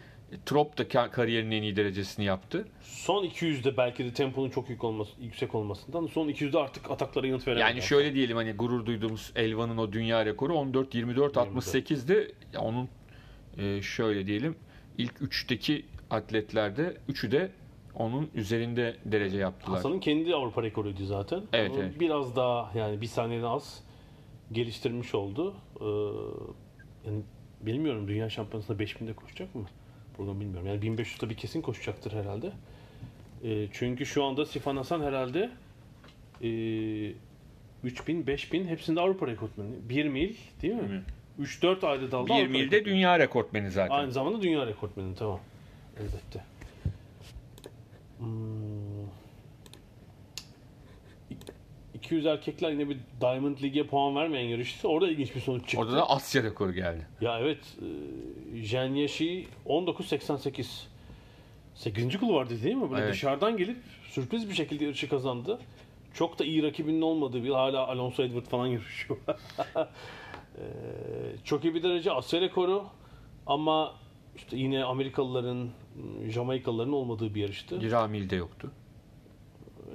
[0.46, 2.68] Trop da ka- kariyerinin en iyi derecesini yaptı.
[2.82, 7.48] Son 200'de belki de temponun çok yük olması, yüksek olmasından son 200'de artık ataklara yanıt
[7.48, 7.62] veremedi.
[7.70, 12.36] Yani şöyle diyelim hani gurur duyduğumuz Elvan'ın o dünya rekoru 14 24 68'di.
[12.54, 12.90] Ya onun
[13.58, 14.56] e, şöyle diyelim
[14.98, 17.52] ilk 3'teki atletlerde 3'ü de
[17.96, 19.76] onun üzerinde derece yaptılar.
[19.78, 21.44] Hasan'ın kendi Avrupa rekoruydu zaten.
[21.54, 22.00] Evet, Onu evet.
[22.00, 23.84] Biraz daha yani bir saniyeden az
[24.52, 25.54] geliştirmiş oldu.
[25.82, 25.86] Ee,
[27.10, 27.22] yani
[27.62, 29.66] bilmiyorum dünya şampiyonasında 5000'de koşacak mı?
[30.18, 30.68] Bunu bilmiyorum.
[30.68, 32.52] Yani 1500'de bir kesin koşacaktır herhalde.
[33.44, 35.50] Ee, çünkü şu anda Sifan Hasan herhalde
[36.42, 36.50] e,
[37.84, 39.70] 3000, 5000 hepsinde Avrupa rekortmeni.
[39.90, 41.04] 1 mil değil mi?
[41.42, 42.86] 3-4 ayrı dalda 1 Avrupa milde rekortmeni.
[42.86, 43.96] dünya rekortmeni zaten.
[43.96, 45.40] Aynı zamanda dünya rekortmeni tamam.
[46.00, 46.44] Elbette.
[48.20, 48.63] Hmm.
[52.14, 54.88] 200 erkekler yine bir Diamond League'e puan vermeyen yarıştı.
[54.88, 55.78] Orada ilginç bir sonuç çıktı.
[55.80, 57.08] Orada da Asya rekoru geldi.
[57.22, 57.78] Ya evet.
[58.54, 60.66] E, Jen Yeşil 19.88.
[61.76, 62.18] 8.
[62.20, 62.92] kulvardı değil mi?
[62.92, 63.14] Böyle Evet.
[63.14, 63.78] dışarıdan gelip
[64.10, 65.60] sürpriz bir şekilde yarışı kazandı.
[66.14, 69.20] Çok da iyi rakibinin olmadığı bir hala Alonso Edward falan yarışıyor.
[70.58, 70.64] E,
[71.44, 72.84] çok iyi bir derece Asya rekoru
[73.48, 73.96] ama
[74.36, 75.70] işte yine Amerikalıların,
[76.30, 77.92] Jamaikalıların olmadığı bir yarıştı.
[77.92, 78.72] Ramil'de yoktu.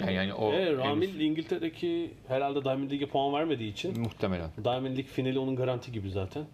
[0.00, 4.50] Yani, yani o Evet, Ramil henüz- İngiltere'deki herhalde Diamond League'e puan vermediği için muhtemelen.
[4.64, 6.44] Diamond League finali onun garanti gibi zaten.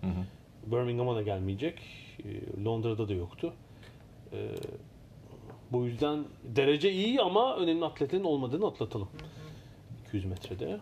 [0.66, 1.78] Birmingham'a da gelmeyecek.
[2.24, 3.52] Ee, Londra'da da yoktu.
[4.32, 4.36] Ee,
[5.72, 9.08] bu yüzden derece iyi ama önemli atletlerin olmadığını atlatalım.
[10.08, 10.80] 200 metrede.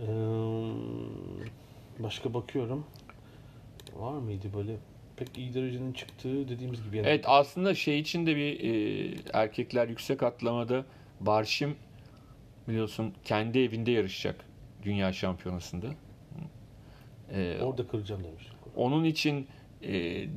[0.00, 0.06] Ee,
[1.98, 2.84] başka bakıyorum.
[3.96, 4.76] Var mıydı böyle
[5.16, 6.96] pek iyi derecenin çıktığı dediğimiz gibi.
[6.96, 10.84] Yani Evet aslında şey için de bir e, erkekler yüksek atlamada
[11.20, 11.76] Barşim
[12.68, 14.44] biliyorsun kendi evinde yarışacak
[14.82, 15.86] dünya şampiyonasında.
[17.34, 18.44] E, Orada kıracağım demiş.
[18.76, 19.46] onun için
[19.82, 19.92] e,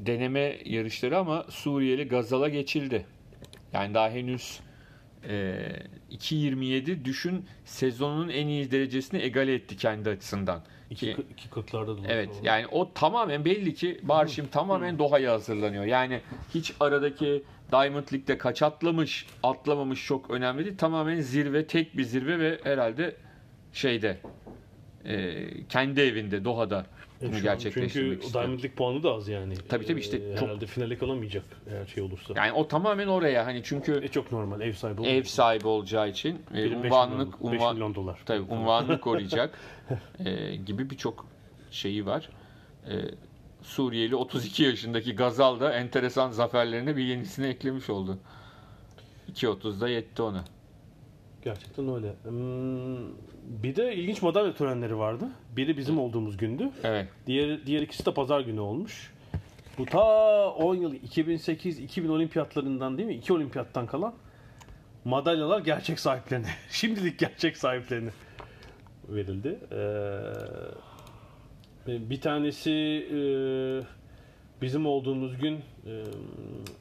[0.06, 3.06] deneme yarışları ama Suriyeli Gazal'a geçildi.
[3.74, 4.60] Yani daha henüz
[5.30, 5.34] e,
[6.12, 10.62] 2.27 düşün sezonun en iyi derecesini egale etti kendi açısından.
[10.90, 12.02] İki, Ki- iki kırklarda da.
[12.08, 15.86] Evet yani o tamamen belli ki Barşim tamamen Doha'ya hazırlanıyor.
[15.86, 16.22] Yani
[16.54, 17.44] hiç aradaki
[17.74, 20.78] Diamond League'de kaç atlamış, atlamamış çok önemli değil.
[20.78, 23.16] Tamamen zirve, tek bir zirve ve herhalde
[23.74, 24.18] şeyde
[25.06, 26.86] e, kendi evinde Doha'da
[27.22, 28.44] bunu Evet, şu an gerçekleştirmek Çünkü istiyor.
[28.44, 29.54] Diamond League puanı da az yani.
[29.70, 32.34] Tabii, tabii işte Ee, çok- Herhalde finale kalamayacak eğer şey olursa.
[32.38, 35.08] Yani o tamamen oraya hani çünkü E çok normal ev sahibi oldu.
[35.10, 38.20] ev sahibi olacağı için e, unvanlık milyon, unvan, milyon dolar.
[38.26, 39.60] tabii unvanını koruyacak
[40.26, 41.26] e, gibi birçok
[41.72, 42.30] şeyi var.
[42.90, 42.94] E,
[43.64, 48.18] Suriyeli 32 yaşındaki Gazal da enteresan zaferlerine bir yenisini eklemiş oldu.
[49.34, 50.44] 2.30'da yetti ona.
[51.44, 52.14] Gerçekten öyle.
[52.24, 53.08] Hmm,
[53.64, 55.30] bir de ilginç madalya törenleri vardı.
[55.56, 56.70] Biri bizim olduğumuz gündü.
[56.84, 57.08] Evet.
[57.28, 59.14] Diğer diğer ikisi de pazar günü olmuş.
[59.78, 60.04] Bu ta
[60.50, 63.16] 10 yıl 2008-2000 olimpiyatlarından değil mi?
[63.16, 64.14] İki olimpiyattan kalan
[65.06, 68.10] madalyalar gerçek sahiplerine, şimdilik gerçek sahiplerine
[69.10, 69.60] verildi.
[69.72, 69.78] Ee,
[71.88, 73.20] bir tanesi e,
[74.62, 76.04] bizim olduğumuz gün e,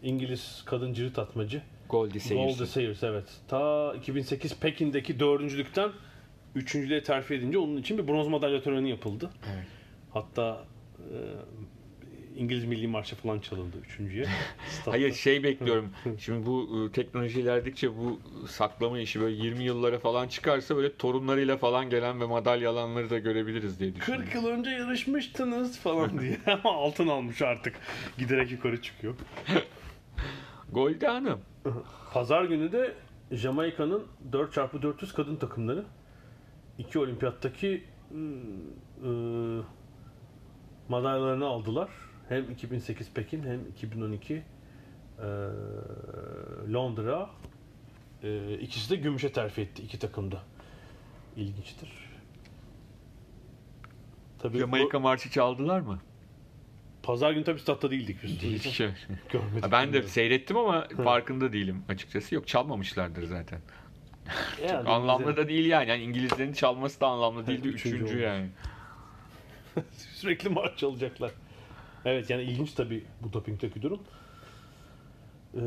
[0.02, 2.52] İngiliz kadın cirit atmacı Goldie Sayers.
[2.52, 3.24] Goldie Sayers evet.
[3.48, 5.90] Ta 2008 Pekin'deki dördüncülükten
[6.54, 9.30] üçüncülüğe terfi edince onun için bir bronz madalya töreni yapıldı.
[9.54, 9.66] Evet.
[10.10, 10.64] Hatta
[10.98, 11.16] e,
[12.36, 14.26] İngiliz Milli Marşı falan çalındı üçüncüye.
[14.84, 15.90] Hayır şey bekliyorum.
[16.18, 21.56] Şimdi bu e, teknoloji ilerledikçe bu saklama işi böyle 20 yıllara falan çıkarsa böyle torunlarıyla
[21.56, 24.24] falan gelen ve madalya alanları da görebiliriz diye düşünüyorum.
[24.24, 27.74] 40 yıl önce yarışmıştınız falan diye ama altın almış artık.
[28.18, 29.14] Giderek yukarı çıkıyor.
[30.72, 31.40] Goldie Hanım.
[32.12, 32.94] Pazar günü de
[33.30, 35.84] Jamaika'nın 4x400 kadın takımları
[36.78, 39.64] iki olimpiyattaki ıı, ıı,
[40.88, 41.88] madalyalarını aldılar.
[42.32, 44.42] Hem 2008 Pekin hem 2012
[45.22, 47.30] ıı, Londra.
[48.22, 50.42] Iı, ikisi de gümüşe terfi etti iki takımda.
[51.36, 51.88] İlginçtir.
[54.38, 55.98] Tabii Jamaika bu, marşı çaldılar mı?
[57.02, 58.30] pazar günü tabii statta değildik biz.
[58.42, 58.90] Hiç şey.
[59.32, 59.72] Görmedik.
[59.72, 62.34] Ben de seyrettim ama farkında değilim açıkçası.
[62.34, 63.60] Yok çalmamışlardır zaten.
[64.68, 65.90] Yani Anlamlı bize- da değil yani.
[65.90, 67.68] yani İngilizlerin çalması da anlamlı değildi.
[67.68, 68.50] Üçüncü Üçüncü yani.
[69.90, 71.30] Sürekli maç çalacaklar.
[72.04, 74.00] Evet yani ilginç tabii bu dopingteki durum.
[75.54, 75.60] Ee,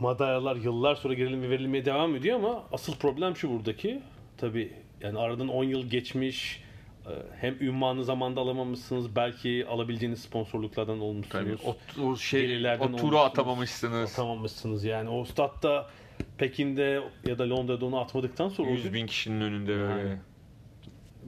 [0.00, 4.02] madalyalar yıllar sonra gerilim verilmeye devam ediyor ama asıl problem şu buradaki.
[4.36, 6.62] Tabii yani aradan 10 yıl geçmiş.
[7.06, 9.16] e, Hem ünvanı zamanda alamamışsınız.
[9.16, 11.60] Belki alabileceğiniz sponsorluklardan Tabii olmuşsunuz.
[11.64, 14.12] o, o şey o turu atamamışsınız.
[14.12, 15.08] Atamamışsınız yani.
[15.08, 15.90] O statta
[16.38, 20.18] Pekin'de ya da Londra'da onu atmadıktan sonra o 100 bin kişinin önünde böyle.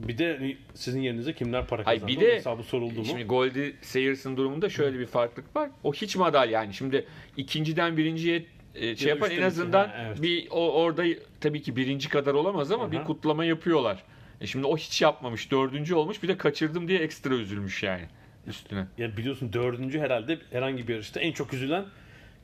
[0.07, 2.21] Bir de sizin yerinize kimler para Hayır, kazandı?
[2.21, 3.05] bir de- hesabı soruldu mu?
[3.05, 5.69] Şimdi Goldie Sayers'ın durumunda şöyle bir farklılık var.
[5.83, 6.73] O hiç madalya yani.
[6.73, 7.05] Şimdi
[7.37, 10.21] ikinciden birinciye e, şey Ya yapan en azından ha, evet.
[10.21, 11.03] bir o orada
[11.41, 12.91] tabii ki birinci kadar olamaz ama Aha.
[12.91, 14.03] bir kutlama yapıyorlar.
[14.41, 15.51] E şimdi o hiç yapmamış.
[15.51, 16.23] Dördüncü olmuş.
[16.23, 18.05] Bir de kaçırdım diye ekstra üzülmüş yani
[18.47, 18.85] üstüne.
[18.97, 21.85] Ya biliyorsun dördüncü herhalde herhangi bir yarışta en çok üzülen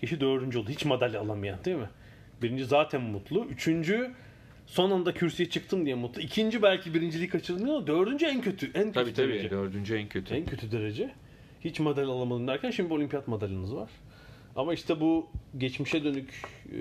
[0.01, 0.69] kişi dördüncü oldu.
[0.69, 1.89] Hiç madalya alamayan değil mi?
[2.41, 3.45] Birinci zaten mutlu.
[3.45, 4.11] Üçüncü
[4.67, 6.21] son anda kürsüye çıktım diye mutlu.
[6.21, 8.65] İkinci belki birinciliği kaçırdım ama dördüncü en kötü.
[8.65, 9.27] En kötü Tabii tabii.
[9.27, 9.49] derece.
[9.49, 10.33] Dördüncü en kötü.
[10.35, 11.11] En kötü derece.
[11.61, 13.89] Hiç madalya alamadım derken şimdi bir olimpiyat madalyanız var.
[14.55, 16.79] Ama işte bu geçmişe dönük e,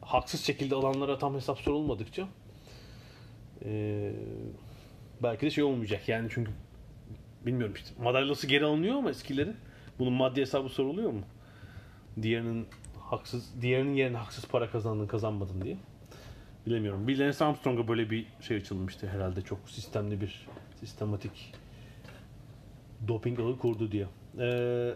[0.00, 2.28] haksız şekilde alanlara tam hesap sorulmadıkça
[3.64, 4.12] e,
[5.22, 6.08] belki de şey olmayacak.
[6.08, 6.50] Yani çünkü
[7.46, 9.56] bilmiyorum işte madalyası geri alınıyor ama eskilerin
[9.98, 11.22] bunun maddi hesabı soruluyor mu?
[12.22, 12.66] Diğerinin
[13.00, 15.76] haksız diğerinin yerine haksız para kazandın kazanmadın diye.
[16.68, 17.08] Bilemiyorum.
[17.08, 20.46] Bir Lance Armstrong'a böyle bir şey açılmıştı herhalde çok sistemli bir
[20.80, 21.52] sistematik
[23.08, 24.06] doping ağı kurdu diye.
[24.38, 24.94] Ee,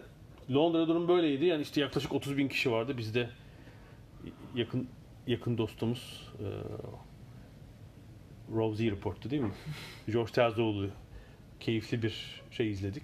[0.51, 1.45] Londra durum böyleydi.
[1.45, 2.97] Yani işte yaklaşık 30 bin kişi vardı.
[2.97, 3.29] Bizde
[4.55, 4.87] yakın
[5.27, 6.47] yakın dostumuz e,
[8.55, 9.51] Rosie Report'tu değil mi?
[10.11, 10.89] George Terzoğlu
[11.59, 13.03] keyifli bir şey izledik.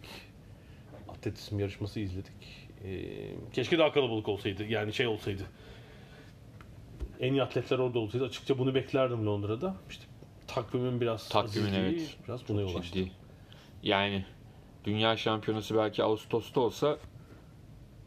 [1.10, 2.67] Atletizm yarışması izledik.
[2.84, 3.05] Ee,
[3.53, 4.63] keşke daha kalabalık olsaydı.
[4.63, 5.43] Yani şey olsaydı.
[7.19, 8.25] En iyi atletler orada olsaydı.
[8.25, 9.75] Açıkça bunu beklerdim Londra'da.
[9.89, 10.05] İşte
[10.47, 12.17] takvimin biraz Takvimin, evet.
[12.27, 12.99] biraz buna yol açtı.
[13.84, 14.25] Yani
[14.86, 16.97] dünya şampiyonası belki Ağustos'ta olsa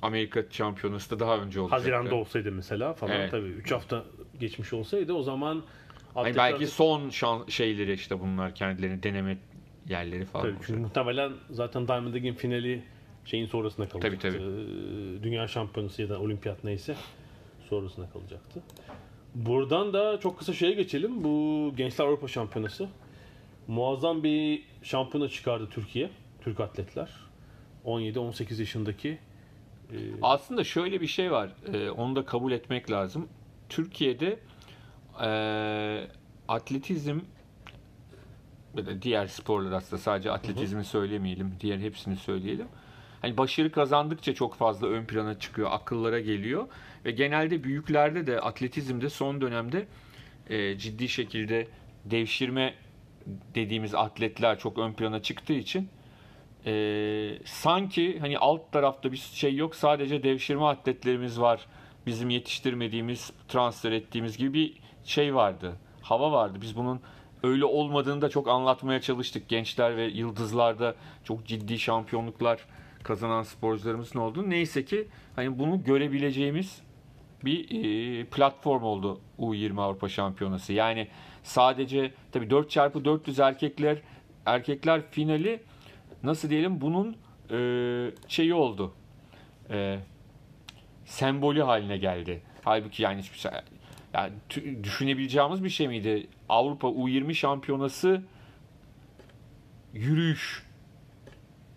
[0.03, 1.83] Amerika şampiyonası da daha önce olacaktı.
[1.83, 3.31] Haziran'da olsaydı mesela falan Evet.
[3.31, 4.05] tabii 3 hafta
[4.40, 5.62] geçmiş olsaydı o zaman
[6.14, 9.38] atletler- belki son şan şeyleri işte bunlar kendilerini deneme
[9.88, 10.46] yerleri falan.
[10.46, 12.83] tabii, çünkü muhtemelen zaten Diamond League'in finali
[13.25, 14.18] şeyin sonrasına kalacaktı.
[14.29, 14.42] Tabii, tabii.
[14.44, 16.96] Ee, Dünya şampiyonası ya da olimpiyat neyse
[17.73, 18.63] sonrasına kalacaktı.
[19.35, 21.25] Buradan da çok kısa şeye geçelim.
[21.25, 22.89] Bu Gençler Avrupa Şampiyonası.
[23.69, 26.11] Muazzam bir şampiyona çıkardı Türkiye.
[26.41, 27.11] Türk atletler.
[27.85, 29.19] 17-18 yaşındaki
[29.93, 31.51] e, Aslında şöyle bir şey var.
[31.73, 33.29] e, onu da kabul etmek lazım.
[33.69, 34.39] Türkiye'de
[35.25, 35.29] e,
[36.49, 37.21] atletizm
[39.03, 41.55] diğer sporlar aslında sadece atletizmi söylemeyelim.
[41.61, 42.67] Diğer hepsini söyleyelim.
[43.23, 46.67] Hani başarı kazandıkça çok fazla ön plana çıkıyor, akıllara geliyor.
[47.05, 49.87] Ve genelde büyüklerde de atletizmde son dönemde
[50.51, 51.69] e, ciddi şekilde
[52.05, 52.75] devşirme
[53.55, 55.89] dediğimiz atletler çok ön plana çıktığı için
[56.67, 61.67] e, sanki hani alt tarafta bir şey yok sadece devşirme atletlerimiz var.
[62.07, 66.59] Bizim yetiştirmediğimiz transfer ettiğimiz gibi bir şey vardı hava vardı.
[66.63, 67.01] Biz bunun
[67.43, 69.49] öyle olmadığını da çok anlatmaya çalıştık.
[69.49, 72.67] Gençler ve yıldızlarda çok ciddi şampiyonluklar
[73.05, 76.83] kazanan sporcularımızın olduğunu neyse ki hani bunu görebileceğimiz
[77.45, 80.73] bir e, platform oldu U20 Avrupa Şampiyonası.
[80.73, 81.09] Yani
[81.43, 83.99] sadece tabii 4x400 erkekler
[84.47, 85.62] erkekler finali
[86.23, 87.17] nasıl diyelim bunun
[87.51, 87.59] e,
[88.29, 88.95] şeyi oldu.
[89.71, 89.99] E,
[91.05, 92.43] sembolü haline geldi.
[92.65, 93.51] Halbuki yani hiçbir şey
[94.15, 96.27] yani tü- düşünebileceğimiz bir şey miydi?
[96.49, 98.23] Avrupa U20 şampiyonası
[99.95, 100.67] yürüyüş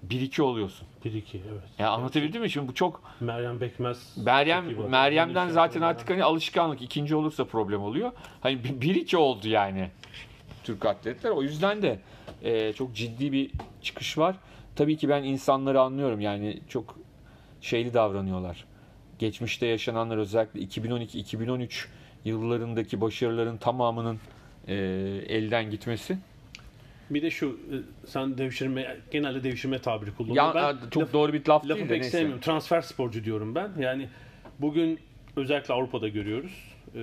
[0.10, 0.88] 1-2 oluyorsun.
[1.06, 1.64] 1-2 evet.
[1.80, 2.50] Ya anlatabildim mi?
[2.50, 4.18] Şimdi bu çok Meryem Bekmez.
[4.18, 4.90] Meryem.
[4.90, 5.90] Meryem'den zaten şampiyonlar.
[5.90, 6.82] artık hani alışkanlık.
[6.82, 8.12] ikinci olursa problem oluyor.
[8.42, 9.90] Hani 1-2 oldu yani
[10.64, 11.30] Türk atletler.
[11.30, 12.00] O yüzden de
[12.44, 14.36] e, çok ciddi bir çıkış var.
[14.76, 16.20] Tabii ki ben insanları anlıyorum.
[16.22, 16.98] Yani çok
[17.62, 18.66] şeyli davranıyorlar.
[19.20, 21.86] Geçmişte yaşananlar özellikle 2012-2013
[22.26, 24.20] yıllarındaki başarıların tamamının
[24.68, 24.74] e,
[25.28, 26.18] elden gitmesi.
[27.10, 27.76] Bir de şu e,
[28.08, 30.54] sen devşirme genelde devşirme tabiri Ya kullanıyorum.
[30.84, 32.10] Ben çok laf- doğru bir laf değil de pek neyse.
[32.10, 32.42] sevmiyorum.
[32.42, 33.72] Transfer sporcu diyorum ben.
[33.80, 34.10] Yani
[34.60, 35.00] bugün
[35.36, 36.72] özellikle Avrupa'da görüyoruz.
[36.96, 37.00] Ee,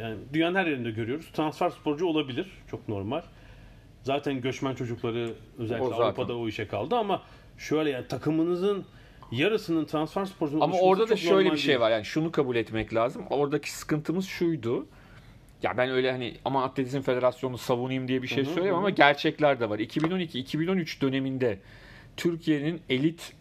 [0.00, 1.26] yani dünyanın her yerinde görüyoruz.
[1.32, 2.46] Transfer sporcu olabilir.
[2.70, 3.22] Çok normal.
[4.02, 6.02] Zaten göçmen çocukları özellikle O zaten.
[6.04, 7.22] Avrupa'da o işe kaldı ama
[7.58, 8.84] şöyle yani takımınızın
[9.32, 11.80] yarısının transfer sporcunun Ama orada da şöyle bir şey değil.
[11.80, 11.90] var.
[11.90, 13.24] Yani şunu kabul etmek lazım.
[13.30, 14.86] Oradaki sıkıntımız şuydu.
[15.62, 19.70] Ya ben öyle hani ama Atletizm Federasyonu savunayım diye bir şey söyleyemem ama gerçekler de
[19.70, 19.78] var.
[19.78, 21.58] 2012-2013 döneminde
[22.16, 23.32] Türkiye'nin elit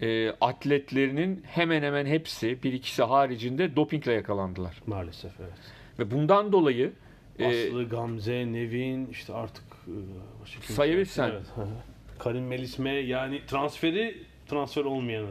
[0.00, 4.82] e, atletlerinin hemen hemen hepsi bir ikisi haricinde dopingle yakalandılar.
[4.86, 5.58] Maalesef evet.
[5.98, 6.92] Ve bundan dolayı
[7.38, 9.64] e, Aslı, Gamze, Nevin işte artık
[10.68, 11.30] e, Sayabilirsen.
[11.30, 11.68] Evet.
[12.18, 15.26] Karim Melisme yani transferi transfer olmayanı.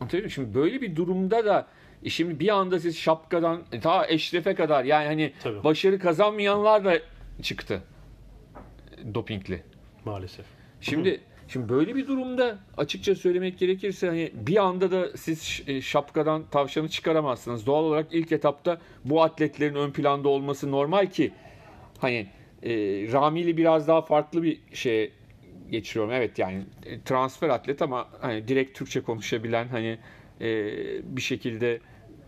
[0.00, 0.30] Anlatabiliyor?
[0.30, 1.66] Şimdi böyle bir durumda da
[2.04, 5.64] e şimdi bir anda siz şapkadan e, ta eşrefe kadar yani hani Tabii.
[5.64, 6.98] başarı kazanmayanlar da
[7.42, 7.82] çıktı
[8.98, 9.62] e, dopingli.
[10.04, 10.46] Maalesef.
[10.80, 16.44] Şimdi şimdi böyle bir durumda açıkça söylemek gerekirse hani bir anda da siz e, şapkadan
[16.50, 17.66] tavşanı çıkaramazsınız.
[17.66, 21.32] Doğal olarak ilk etapta bu atletlerin ön planda olması normal ki
[21.98, 22.26] hani
[22.62, 22.70] e,
[23.12, 25.10] Rami'li biraz daha farklı bir şeye
[25.70, 26.12] geçiriyorum.
[26.12, 26.64] Evet yani
[27.04, 29.98] transfer atlet ama hani direkt Türkçe konuşabilen hani
[30.40, 30.46] e,
[31.16, 31.80] bir şekilde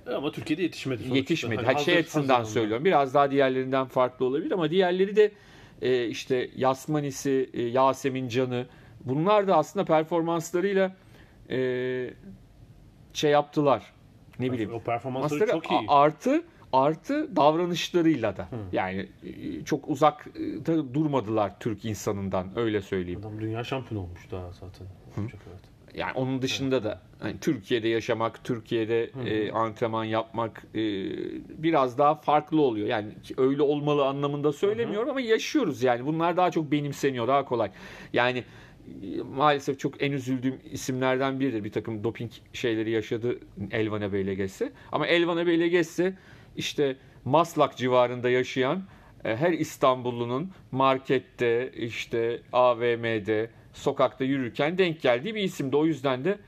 [0.07, 1.17] Ama Türkiye'de yetişmedi sonuçta.
[1.17, 1.57] yetişmedi.
[1.57, 2.85] Hani Ha, şey hazır- açısından hazır söylüyorum.
[2.85, 5.33] Biraz daha diğerlerinden farklı olabilir ama diğerleri de
[5.83, 8.67] e, işte Yasmanisi, e, Yasemin Can'ı
[9.05, 10.97] bunlar da aslında performanslarıyla
[11.51, 12.11] e,
[13.13, 13.93] şey yaptılar.
[14.39, 14.73] Ne bileyim.
[14.75, 15.81] O performansları çok iyi.
[15.89, 18.49] artı artı davranışlarıyla da.
[18.73, 23.21] Yani e, çok uzak e, da durmadılar Türk insanından öyle söyleyeyim.
[23.21, 24.87] Adam dünya şampiyonu olmuş daha zaten.
[25.15, 25.74] Çok evet.
[25.95, 30.81] Yani onun dışında da hani Türkiye'de yaşamak, Türkiye'de e, antrenman yapmak e,
[31.63, 32.89] biraz daha farklı oluyor.
[32.89, 36.07] Yani öyle olmalı anlamında söylemiyorum ama yaşıyoruz yani.
[36.07, 37.71] Bunlar daha çok benimseniyor, daha kolay.
[38.13, 38.45] Yani
[39.03, 41.65] e, maalesef çok en üzüldüğüm isimlerden biridir.
[41.65, 43.39] Bir takım doping şeyleri yaşadı
[43.71, 44.73] Elvan Beylegesi.
[44.93, 46.15] Ama Elvan Beylegesi
[46.57, 48.85] işte Maslak civarında yaşayan
[49.25, 55.77] e, her İstanbullunun markette, işte AVM'de, sokakta yürürken denk geldiği bir isimdi.
[55.77, 56.39] O yüzden de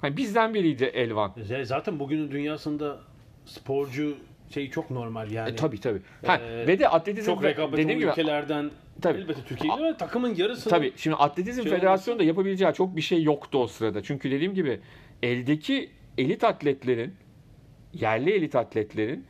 [0.00, 1.32] hani bizden biriydi Elvan.
[1.62, 2.98] Zaten bugünün dünyasında
[3.44, 4.16] sporcu
[4.50, 5.50] şey çok normal yani.
[5.50, 6.00] E, tabii tabii.
[6.26, 8.70] Ha, Ee, ve de atletizm Çok rekabet dediğim gibi ülkelerden
[9.02, 9.18] Tabii.
[9.18, 13.22] elbette Türkiye'de ama takımın yarısını Tabii şimdi Atletizm Şey Federasyonu da yapabileceği çok bir şey
[13.22, 14.02] yoktu o sırada.
[14.02, 14.80] Çünkü dediğim gibi
[15.22, 17.14] eldeki elit atletlerin
[17.92, 19.24] yerli elit atletlerin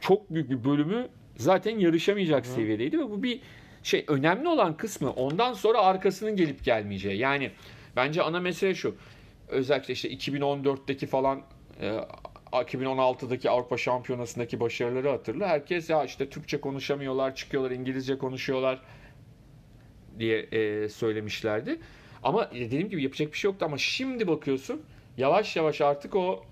[0.00, 3.40] çok büyük bir bölümü zaten yarışamayacak seviyedeydi ve bu bir
[3.82, 7.18] şey önemli olan kısmı ondan sonra arkasının gelip gelmeyeceği.
[7.18, 7.50] Yani
[7.96, 8.96] bence ana mesele şu.
[9.48, 11.42] Özellikle işte 2014'teki falan
[11.80, 11.98] e,
[12.52, 15.48] 2016'daki Avrupa Şampiyonası'ndaki başarıları hatırla.
[15.48, 18.82] Herkes ya işte Türkçe konuşamıyorlar, çıkıyorlar İngilizce konuşuyorlar
[20.18, 21.78] diye e, söylemişlerdi.
[22.22, 24.82] Ama dediğim gibi yapacak bir şey yoktu ama şimdi bakıyorsun
[25.16, 26.44] yavaş yavaş artık o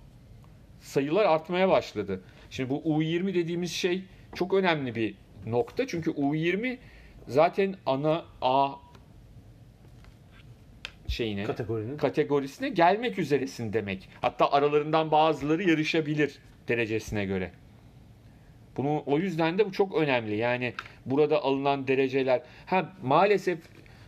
[0.80, 2.20] sayılar artmaya başladı.
[2.50, 4.02] Şimdi bu U20 dediğimiz şey
[4.34, 5.14] çok önemli bir
[5.46, 5.86] nokta.
[5.86, 6.78] Çünkü U20
[7.30, 8.74] zaten ana A
[11.08, 11.96] şeyine kategorinin.
[11.96, 14.08] kategorisine gelmek üzeresin demek.
[14.20, 16.38] Hatta aralarından bazıları yarışabilir
[16.68, 17.50] derecesine göre.
[18.76, 20.36] Bunu o yüzden de bu çok önemli.
[20.36, 20.74] Yani
[21.06, 23.58] burada alınan dereceler ha maalesef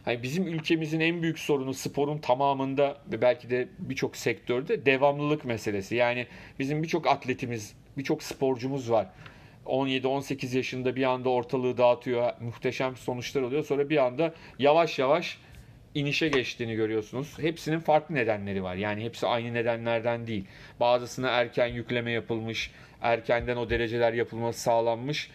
[0.04, 5.96] hani bizim ülkemizin en büyük sorunu sporun tamamında ve belki de birçok sektörde devamlılık meselesi.
[5.96, 6.26] Yani
[6.58, 9.06] bizim birçok atletimiz, birçok sporcumuz var.
[9.66, 12.32] 17-18 yaşında bir anda ortalığı dağıtıyor.
[12.40, 13.64] Muhteşem sonuçlar oluyor.
[13.64, 15.38] Sonra bir anda yavaş yavaş
[15.94, 17.38] inişe geçtiğini görüyorsunuz.
[17.38, 18.74] Hepsinin farklı nedenleri var.
[18.74, 20.44] Yani hepsi aynı nedenlerden değil.
[20.80, 22.70] Bazısına erken yükleme yapılmış,
[23.02, 25.30] erkenden o dereceler yapılması sağlanmış.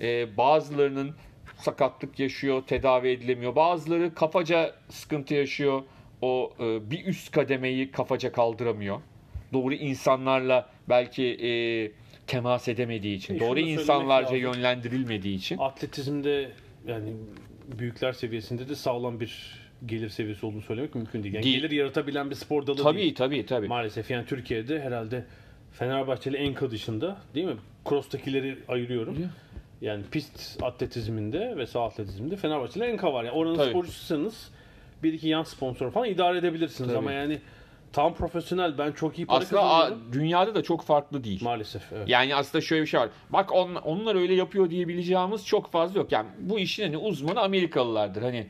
[0.00, 1.14] Ee, bazılarının
[1.56, 3.56] sakatlık yaşıyor, tedavi edilemiyor.
[3.56, 5.82] Bazıları kafaca sıkıntı yaşıyor.
[6.22, 9.00] O e, bir üst kademeyi kafaca kaldıramıyor.
[9.52, 11.50] Doğru insanlarla belki e,
[12.26, 14.36] temas edemediği için, E, doğru insanlarca lazım.
[14.42, 15.58] yönlendirilmediği için.
[15.58, 16.50] Atletizmde
[16.86, 17.12] yani
[17.78, 21.34] büyükler seviyesinde de sağlam bir gelir seviyesi olduğunu söylemek mümkün değil.
[21.34, 21.56] Yani Değil.
[21.60, 23.14] gelir yaratabilen bir spor dalı Tabii değil.
[23.14, 23.68] tabii tabii.
[23.68, 25.24] Maalesef yani Türkiye'de herhalde
[25.72, 27.56] Fenerbahçeli Enka dışında değil mi?
[27.88, 29.18] Cross'takileri ayırıyorum.
[29.80, 33.24] Yani pist atletizminde ve sağ atletizminde Fenerbahçeli Enka var.
[33.24, 33.70] Yani oranın Tabii.
[33.70, 34.48] sporcusunuz
[35.02, 36.98] bir iki yan sponsor falan idare edebilirsiniz Tabii.
[36.98, 37.38] ama yani
[37.94, 40.12] tam profesyonel ben çok iyi para Aslında kazanıyorum.
[40.12, 41.44] dünyada da çok farklı değil.
[41.44, 42.08] Maalesef evet.
[42.08, 43.08] Yani aslında şöyle bir şey var.
[43.30, 46.12] Bak on, onlar öyle yapıyor diyebileceğimiz çok fazla yok.
[46.12, 48.22] Yani bu işin hani uzmanı Amerikalılardır.
[48.22, 48.46] Hani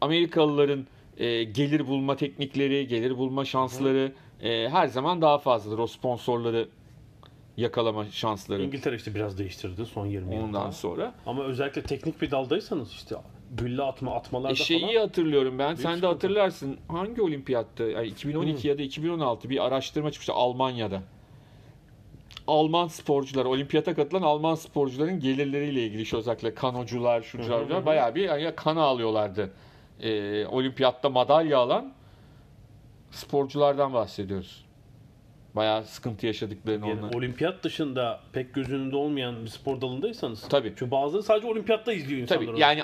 [0.00, 0.86] Amerikalıların
[1.18, 5.78] e, gelir bulma teknikleri, gelir bulma şansları e, her zaman daha fazladır.
[5.78, 6.68] O sponsorları
[7.56, 8.62] yakalama şansları.
[8.62, 10.46] İngiltere işte biraz değiştirdi son 20 yılda.
[10.46, 11.14] Ondan sonra.
[11.26, 13.16] Ama özellikle teknik bir daldaysanız işte
[13.50, 15.74] gülle atma atmalarda E şeyi falan hatırlıyorum ben.
[15.74, 16.78] Sen de hatırlarsın.
[16.88, 17.84] Hangi olimpiyatta?
[17.84, 21.02] Yani 2012 ya da 2016 bir araştırma çıkmıştı Almanya'da.
[22.46, 28.52] Alman sporcular, olimpiyata katılan Alman sporcuların gelirleriyle ilgili şu özellikle kanocular, şucular, bayağı bir yani
[28.56, 29.50] kan alıyorlardı.
[30.00, 31.92] Ee, olimpiyatta madalya alan
[33.10, 34.64] sporculardan bahsediyoruz.
[35.56, 37.14] Bayağı sıkıntı yaşadıklarını Yani onlar.
[37.14, 40.48] olimpiyat dışında pek göz önünde olmayan bir spor dalındaysanız.
[40.48, 40.68] Tabii.
[40.68, 42.40] Çünkü bazıları sadece olimpiyatta izliyor insanlar.
[42.40, 42.60] Tabii onu.
[42.60, 42.82] yani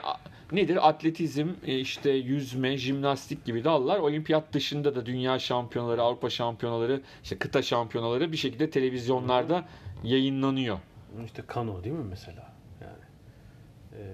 [0.52, 0.88] nedir?
[0.88, 7.38] Atletizm, e, işte yüzme, jimnastik gibi dallar olimpiyat dışında da dünya şampiyonaları, Avrupa şampiyonaları, işte
[7.38, 9.68] kıta şampiyonaları bir şekilde televizyonlarda
[10.04, 10.78] yayınlanıyor.
[11.24, 12.52] İşte kano değil mi mesela?
[12.80, 12.98] Yani
[13.92, 14.06] eee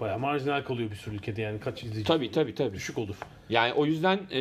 [0.00, 2.76] bayağı marjinal kalıyor bir sürü ülkede yani kaç izleyici Tabii tabii tabii.
[2.76, 3.16] düşük olur.
[3.48, 4.40] Yani o yüzden e,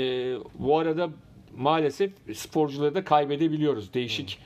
[0.60, 1.10] bu arada
[1.58, 3.94] maalesef sporcuları da kaybedebiliyoruz.
[3.94, 4.40] Değişik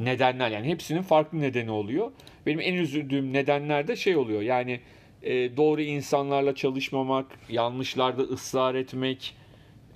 [0.00, 2.10] nedenler yani hepsinin farklı nedeni oluyor.
[2.46, 4.80] Benim en üzüldüğüm nedenler de şey oluyor yani
[5.22, 9.36] e, doğru insanlarla çalışmamak, yanlışlarda ısrar etmek.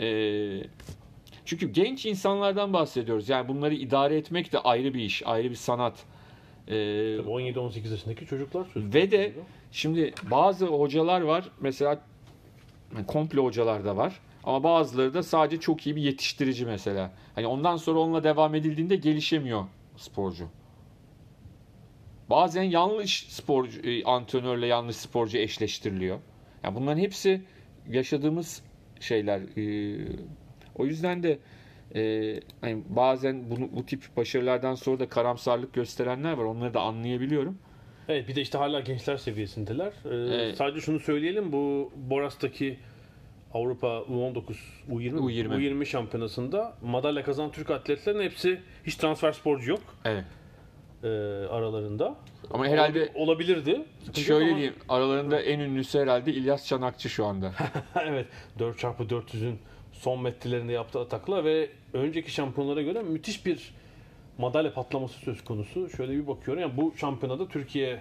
[0.01, 0.07] e,
[1.45, 3.29] çünkü genç insanlardan bahsediyoruz.
[3.29, 6.05] Yani bunları idare etmek de ayrı bir iş, ayrı bir sanat.
[6.69, 6.73] E,
[7.17, 9.33] Tabii 17-18 yaşındaki çocuklar söz ve de
[9.73, 12.01] şimdi bazı hocalar var mesela
[13.07, 14.21] komple hocalar da var.
[14.45, 17.11] Ama bazıları da sadece çok iyi bir yetiştirici mesela.
[17.35, 19.65] Hani ondan sonra onunla devam edildiğinde gelişemiyor
[19.97, 20.45] sporcu.
[22.31, 26.19] Bazen yanlış sporcu e, antrenörle yanlış sporcu eşleştiriliyor.
[26.65, 27.41] Yani bunların hepsi
[27.89, 28.63] yaşadığımız
[29.01, 29.41] şeyler.
[29.41, 29.97] E,
[30.75, 31.39] O yüzden de
[31.95, 36.45] e, hani bazen bunu, bu tip başarılardan sonra da karamsarlık gösterenler var.
[36.45, 37.59] Onları da anlayabiliyorum.
[38.09, 39.93] Evet bir de işte hala gençler seviyesindeler.
[40.05, 40.57] Ee, Evet.
[40.57, 42.79] Sadece şunu söyleyelim bu Boras'taki
[43.55, 44.55] Avrupa U19,
[44.91, 45.49] U20, U20.
[45.49, 50.25] U20 şampiyonasında madalya kazanan Türk atletlerin hepsi hiç transfer sporcu yok Evet.
[51.05, 51.09] E,
[51.51, 52.15] aralarında.
[52.51, 53.85] Ama herhalde Olabi- olabilirdi.
[54.01, 57.53] Sıkıntı Şöyle ama- diyeyim, aralarında en ünlüsü herhalde İlyas Çanakçı şu anda.
[58.07, 58.27] evet
[58.59, 59.59] 4x400'ün
[59.93, 63.75] son metrelerinde yaptığı atakla ve önceki şampiyonlara göre müthiş bir
[64.39, 65.89] madalya patlaması söz konusu.
[65.91, 66.63] Şöyle bir bakıyorum.
[66.63, 68.01] Yani bu şampiyonada Türkiye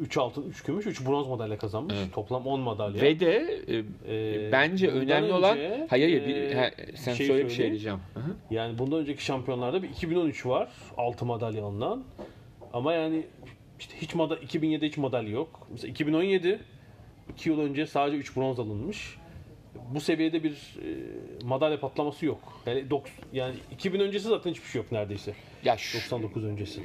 [0.00, 1.94] 3 altın, 3 gümüş, 3 bronz madalya kazanmış.
[1.98, 2.12] Evet.
[2.12, 3.02] Toplam 10 madalya.
[3.02, 7.26] Ve de e, Ee, bence önemli olan önce, hayır hayır bir, e, ha, sen şey
[7.26, 7.98] söyle bir şey diyeceğim.
[8.14, 8.36] Hı hı.
[8.50, 10.68] Yani bundan önceki şampiyonlarda bir 2013 var.
[10.96, 12.04] 6 madalya alınan.
[12.72, 13.26] Ama yani
[13.78, 15.66] işte hiç madalya 2007'de hiç madalya yok.
[15.72, 16.58] Mesela 2017
[17.32, 19.16] 2 yıl önce sadece 3 bronz alınmış.
[19.94, 20.86] Bu seviyede bir e,
[21.44, 22.62] madalya patlaması yok.
[22.66, 25.34] Yani, dok- yani 2000 öncesi zaten hiçbir şey yok neredeyse.
[25.64, 26.82] Ya şu, 99 öncesi.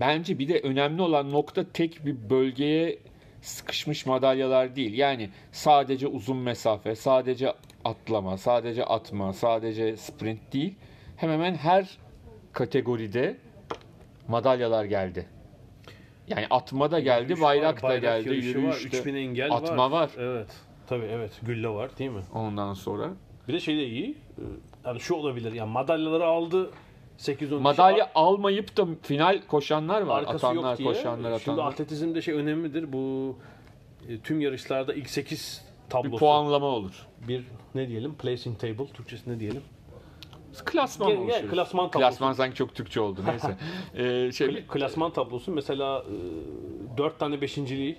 [0.00, 2.98] bence bir de önemli olan nokta tek bir bölgeye
[3.42, 4.98] sıkışmış madalyalar değil.
[4.98, 7.52] Yani sadece uzun mesafe, sadece
[7.84, 10.74] atlama, sadece atma, sadece sprint değil.
[11.16, 11.98] Hemen hemen her
[12.52, 13.36] kategoride
[14.28, 15.26] madalyalar geldi.
[16.28, 19.90] Yani atma da geldi, Yürüyüş bayrak var, da geldi, yarışı var, yürüyüşte 3000 engel atma
[19.90, 20.10] var.
[20.18, 20.48] Evet.
[20.90, 21.40] Tabii evet.
[21.42, 22.22] Gülle var değil mi?
[22.34, 23.10] ondan sonra.
[23.48, 24.10] Bir de şey de iyi.
[24.10, 24.42] e,
[24.84, 25.52] Yani şu olabilir.
[25.52, 26.70] Yani madalyaları aldı
[27.18, 30.18] 8-10 Madalya almayıp da final koşanlar var.
[30.18, 30.88] arkası atanlar, yok diye.
[30.88, 31.72] koşanlar, Şimdi atanlar.
[31.72, 32.92] atletizmde şey önemlidir.
[32.92, 33.36] Bu
[34.08, 36.12] e, tüm yarışlarda ilk 8 tablosu.
[36.12, 37.06] Bir puanlama olur.
[37.28, 38.14] Bir ne diyelim?
[38.14, 38.86] Placing table.
[38.86, 39.62] Türkçesi ne diyelim?
[40.64, 41.50] Klasman gel, oluşuyor?
[41.50, 42.08] klasman tablosu.
[42.10, 43.56] Klasman sanki çok Türkçe oldu neyse.
[43.94, 46.04] ee, şey, Kla- Klasman tablosu mesela
[46.96, 47.96] 4 tane beşinciliği,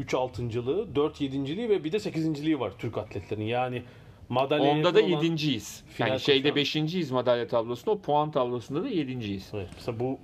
[0.00, 3.42] 3 altıncılığı, 4 yedinciliği ve bir de sekizinciliği var Türk atletlerin.
[3.42, 3.82] Yani
[4.28, 5.84] madalya onda da yakın olan- yedinciyiz.
[5.88, 7.90] final Yani şeyde koşan- beşinciyiz madalya tablosunda.
[7.90, 9.50] O puan tablosunda da yedinciyiz.
[9.54, 10.18] Evet, mesela bu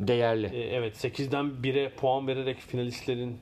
[0.00, 0.46] Değerli.
[0.46, 3.36] e, evet 8'den 1'e puan vererek finalistlerin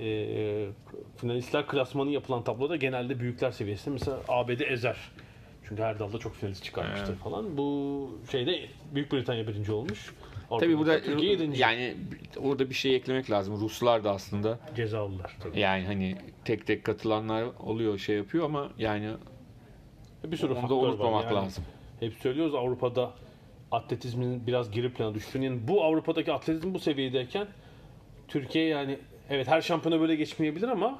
[0.00, 0.66] e,
[1.16, 4.96] finalistler klasmanı yapılan tabloda genelde büyükler seviyesinde mesela ABD ezer.
[5.68, 7.18] Çünkü her dalda çok finalist çıkarmıştır Evet.
[7.22, 7.56] falan.
[7.56, 8.60] Bu şeyde
[8.94, 10.12] Büyük Britanya birinci olmuş.
[10.50, 11.60] Tabii Avrupa'da burada yedinci.
[11.60, 11.94] yani
[12.38, 13.60] orada bir şey eklemek lazım.
[13.60, 15.60] Ruslar da aslında cezalılar tabii.
[15.60, 19.10] yani hani tek tek katılanlar oluyor şey yapıyor ama yani
[20.24, 21.64] Bir sürü onu da unutmamak Yani lazım.
[22.00, 23.10] Hep söylüyoruz Avrupa'da
[23.70, 25.44] atletizmin biraz geri plana düştüğünü.
[25.44, 27.46] Yani bu Avrupa'daki atletizm bu seviyedeyken
[28.28, 28.98] Türkiye yani
[29.30, 30.98] evet her şampiyona böyle geçmeyebilir ama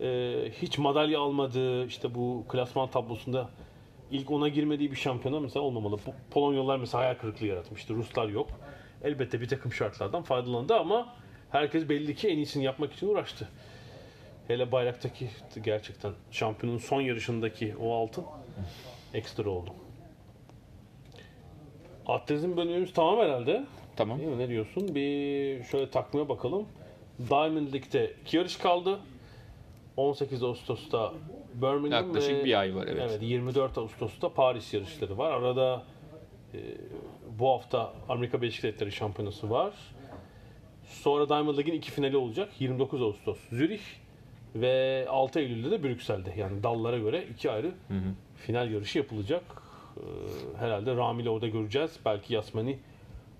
[0.00, 3.50] e, hiç madalya almadığı işte bu klasman tablosunda
[4.10, 5.96] ilk ona girmediği bir şampiyona mesela olmamalı.
[5.96, 7.94] Po- Polonyalılar mesela hayal kırıklığı yaratmıştı.
[7.94, 8.48] Ruslar yok.
[9.04, 11.14] Elbette bir takım şartlardan faydalandı ama
[11.50, 13.48] herkes belli ki en iyisini yapmak için uğraştı.
[14.48, 15.30] Hele bayraktaki
[15.64, 18.24] gerçekten şampiyonun son yarışındaki o altın
[19.14, 19.70] ekstra oldu.
[22.06, 23.64] Atletizm bölümümüz tamam herhalde.
[23.96, 24.18] Tamam.
[24.18, 24.38] Değil mi?
[24.38, 24.94] Ne diyorsun?
[24.94, 26.66] Bir şöyle takvime bakalım.
[27.28, 29.00] Diamond League'de iki yarış kaldı.
[29.96, 31.12] 18 Ağustos'ta
[31.54, 33.18] Birmingham Yaklaşık ve, bir ay var, evet.
[33.22, 35.32] 24 Ağustos'ta Paris yarışları var.
[35.32, 35.82] Arada
[36.54, 36.58] e,
[37.40, 39.74] bu hafta Amerika Birleşik Devletleri Şampiyonası var.
[40.84, 42.48] Sonra Diamond League'in iki finali olacak.
[42.58, 43.80] 29 Ağustos Zürih
[44.54, 46.34] ve 6 Eylül'de de Brüksel'de.
[46.36, 47.72] Yani dallara göre iki ayrı
[48.36, 49.42] final yarışı yapılacak.
[49.96, 50.00] Ee,
[50.58, 51.98] herhalde Ramil'i orada göreceğiz.
[52.04, 52.78] Belki Yasmani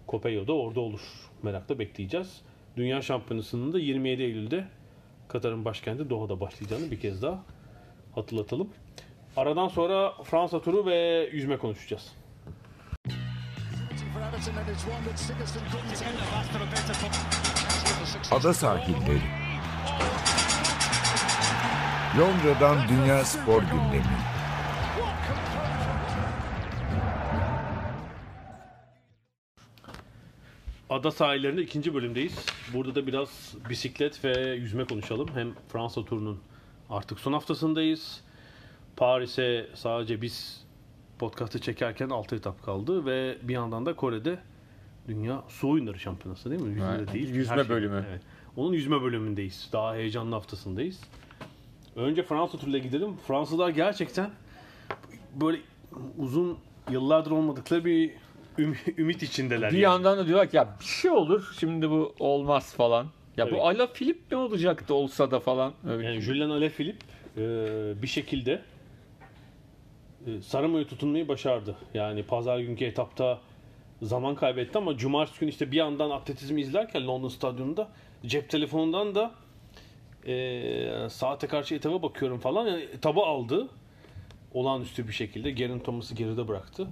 [0.07, 1.01] Kopeyo da orada olur.
[1.43, 2.43] Merakla bekleyeceğiz.
[2.77, 4.65] Dünya Şampiyonası'nın da 27 Eylül'de
[5.29, 7.45] Katar'ın başkenti Doha'da başlayacağını bir kez daha
[8.15, 8.71] hatırlatalım.
[9.37, 12.13] Aradan sonra Fransa turu ve yüzme konuşacağız.
[18.31, 19.21] Ada sahilleri.
[22.19, 24.05] Londra'dan Dünya Spor Gündemi.
[30.91, 32.47] Ada sahillerinde ikinci bölümdeyiz.
[32.75, 35.29] Burada da biraz bisiklet ve yüzme konuşalım.
[35.35, 36.41] Hem Fransa turunun
[36.91, 38.21] artık son haftasındayız.
[38.97, 40.65] Paris'e sadece biz
[41.21, 44.39] podcast'ı çekerken 6 etap kaldı ve bir yandan da Kore'de
[45.09, 46.69] Dünya Su Oyunları Şampiyonası değil mi?
[46.69, 47.35] Yüzme Evet, değil.
[47.35, 47.69] yüzme şey.
[47.69, 48.05] bölümü.
[48.11, 48.21] Evet.
[48.57, 49.69] Onun yüzme bölümündeyiz.
[49.73, 51.01] Daha heyecanlı haftasındayız.
[51.97, 53.17] Önce Fransa turuyla gidelim.
[53.29, 54.31] Fransızlar gerçekten
[55.41, 55.59] böyle
[56.19, 56.59] uzun
[56.91, 58.11] yıllardır olmadıkları bir
[58.59, 59.71] üm- ümit içindeler.
[59.73, 59.83] Bir yani.
[59.83, 63.07] yandan da diyorlar ki ya bir şey olur şimdi bu olmaz falan.
[63.37, 63.53] Ya Evet.
[63.55, 65.73] bu Ala Filip ne olacaktı olsa da falan.
[65.87, 67.07] Yani Julian Alaphilippe
[67.37, 67.43] e,
[68.03, 68.63] bir şekilde
[70.27, 71.77] e, Sarımo'yu tutunmayı başardı.
[71.95, 73.39] Yani pazar günkü etapta
[74.03, 77.89] zaman kaybetti ama cumartesi günü işte bir yandan atletizmi izlerken London stadyumunda
[78.27, 79.31] cep telefonundan da
[80.27, 82.67] e, saate karşı etaba bakıyorum falan.
[82.67, 83.69] Yani etabı aldı.
[84.55, 85.51] Olağanüstü bir şekilde.
[85.51, 86.87] Gerin Thomas'ı geride bıraktı.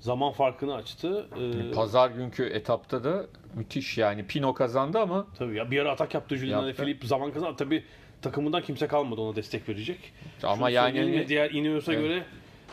[0.00, 1.26] Zaman farkını açtı.
[1.70, 6.14] E, Pazar günkü etapta da müthiş yani Pino kazandı ama tabii ya bir ara atak
[6.14, 6.62] yaptı Julian.
[6.62, 7.06] Alaphilippe.
[7.06, 7.56] Zaman kazandı.
[7.58, 7.84] Tabii
[8.22, 9.98] takımından kimse kalmadı ona destek verecek.
[10.42, 12.02] ama Şunu yani söyleyelim, diğer Ineos'a Evet.
[12.04, 12.22] göre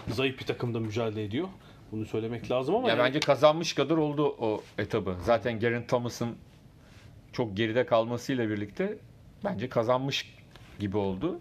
[0.08, 1.48] zayıf bir takımda mücadele ediyor.
[1.92, 5.16] Bunu söylemek lazım ama ya yani bence kazanmış kadar oldu o etabı.
[5.24, 6.36] Zaten Geraint Thomas'ın
[7.34, 8.98] çok geride kalmasıyla birlikte
[9.44, 10.36] bence kazanmış
[10.80, 11.40] gibi oldu.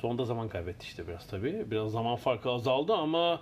[0.00, 1.70] sonda zaman kaybetti işte biraz tabii.
[1.70, 3.40] Biraz zaman farkı azaldı ama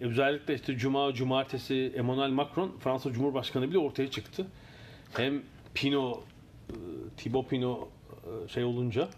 [0.00, 4.46] özellikle işte Cuma, Cumartesi Emmanuel Macron Fransa Cumhurbaşkanı bile ortaya çıktı.
[5.16, 5.42] Hem
[5.74, 6.20] Pino,
[6.70, 6.74] e,
[7.16, 7.88] Thibaut Pino
[8.44, 9.08] e, şey olunca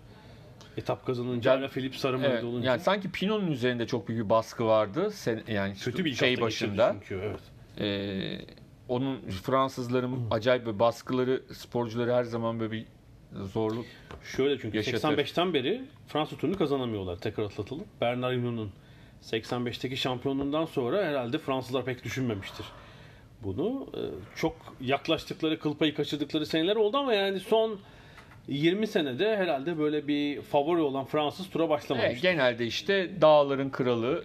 [0.79, 4.67] etap kazanınca Yani- Philippe Sarımoğlu Evet, olunca yani sanki Pino'nun üzerinde çok büyük bir baskı
[4.67, 5.11] vardı.
[5.11, 6.93] Sen, yani kötü bir şey başında.
[7.01, 7.41] çünkü evet.
[7.81, 8.41] Ee,
[8.89, 12.85] onun Fransızların acayip bir baskıları sporcuları her zaman böyle bir
[13.33, 13.87] zorluk.
[14.25, 15.09] Şöyle çünkü Yaşatır.
[15.09, 17.85] 85'ten beri Fransa turunu kazanamıyorlar tekrar atlatalım.
[18.01, 18.71] Bernard Hinault'un
[19.23, 22.67] 85'teki şampiyonluğundan sonra herhalde Fransızlar pek düşünmemiştir
[23.43, 23.87] bunu.
[23.95, 23.99] Ee,
[24.37, 27.79] Çok yaklaştıkları, kıl payı kaçırdıkları seneler oldu ama yani son
[28.49, 32.13] 20 senede herhalde böyle bir favori olan Fransız tura başlamamıştır.
[32.13, 34.25] Evet, genelde işte dağların kralı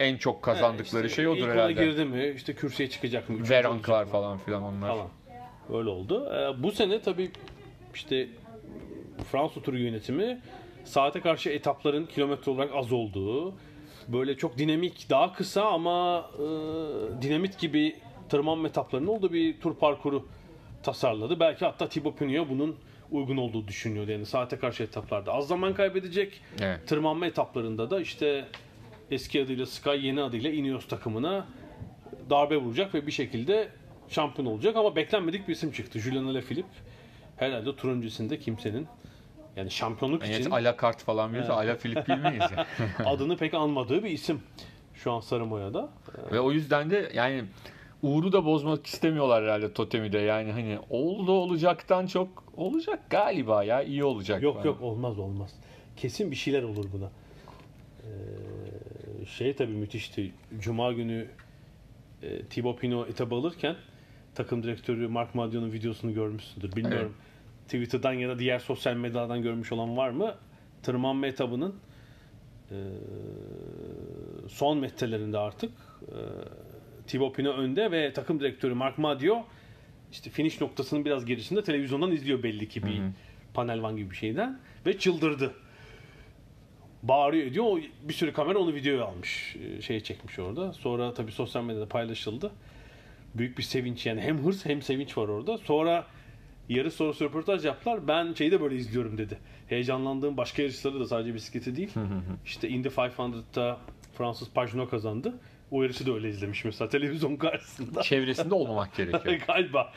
[0.00, 1.72] en çok kazandıkları İşte şey odur ilk herhalde.
[1.72, 3.48] girdi mi, işte kürsüye çıkacak mı?
[3.50, 4.88] Veranklar falan filan onlar.
[4.88, 5.08] falan.
[5.72, 6.32] Öyle oldu.
[6.34, 7.30] Ee, bu sene tabii
[7.94, 8.28] işte
[9.32, 10.40] Fransa turu yönetimi
[10.84, 13.54] saate karşı etapların kilometre olarak az olduğu,
[14.08, 16.42] böyle çok dinamik, daha kısa ama e,
[17.22, 17.96] dinamit gibi
[18.28, 20.26] tırmanma etaplarının olduğu bir tur parkuru
[20.82, 21.40] tasarladı.
[21.40, 22.76] Belki hatta Thibaut Pinot bunun
[23.10, 24.10] uygun olduğu düşünüyordu.
[24.10, 26.40] Yani saate karşı etaplarda az zaman kaybedecek.
[26.60, 26.88] Evet.
[26.88, 28.44] Tırmanma etaplarında da işte
[29.10, 31.46] eski adıyla Sky, yeni adıyla Ineos takımına
[32.30, 33.68] darbe vuracak ve bir şekilde
[34.08, 35.98] şampiyon olacak ama beklenmedik bir isim çıktı.
[35.98, 36.68] Julian Alaphilippe
[37.36, 38.86] herhalde tur öncesinde kimsenin
[39.56, 42.66] yani şampiyonluk Yani için ala kart falan veriyorsa ala Filip bilmeyiz ya.
[43.04, 44.42] adını pek anmadığı bir isim
[44.94, 45.88] şu an Sarımoya'da.
[46.32, 47.44] Ve o yüzden de yani
[48.02, 50.18] uğuru da bozmak istemiyorlar herhalde totemi de.
[50.18, 54.42] Yani hani oldu olacaktan çok olacak galiba ya iyi olacak.
[54.42, 54.66] Yok falan.
[54.66, 55.54] yok olmaz olmaz.
[55.96, 57.10] Kesin bir şeyler olur buna.
[58.02, 60.32] Ee, şey tabii müthişti.
[60.60, 61.28] Cuma günü
[62.22, 63.76] e, Thibaut Pinot etabı alırken
[64.34, 66.76] takım direktörü Mark Madion'un videosunu görmüşsündür.
[66.76, 67.14] Bilmiyorum.
[67.64, 70.34] Twitter'dan ya da diğer sosyal medyadan görmüş olan var mı?
[70.82, 71.74] Tırmanma etabının
[72.70, 72.76] e,
[74.48, 75.72] son metrelerinde artık
[76.02, 76.18] e,
[77.12, 79.44] Thibaut Pinot önde ve takım direktörü Mark Madio
[80.12, 83.02] işte finish noktasının biraz gerisinde televizyondan izliyor belli ki bir
[83.54, 85.54] panel van gibi bir şeyden ve çıldırdı.
[87.02, 87.64] bağırıyor ediyor.
[87.64, 89.56] O, bir sürü kamera onu videoya almış.
[89.80, 90.72] Şey çekmiş orada.
[90.72, 92.50] Sonra tabii sosyal medyada paylaşıldı.
[93.34, 95.58] Büyük bir sevinç yani hem hırs hem sevinç var orada.
[95.58, 96.06] Sonra
[96.68, 98.08] yarı sorusu röportaj yaptılar.
[98.08, 99.38] Ben şeyi de böyle izliyorum dedi.
[99.68, 101.90] Heyecanlandığım başka yarışları da sadece bisikleti değil.
[102.44, 103.78] işte Indy 500'da
[104.14, 105.34] Fransız Pagenaud kazandı.
[105.72, 108.02] O yarışı da öyle izlemiş mesela televizyon karşısında.
[108.02, 109.40] Çevresinde olmamak gerekiyor.
[109.46, 109.92] Galiba.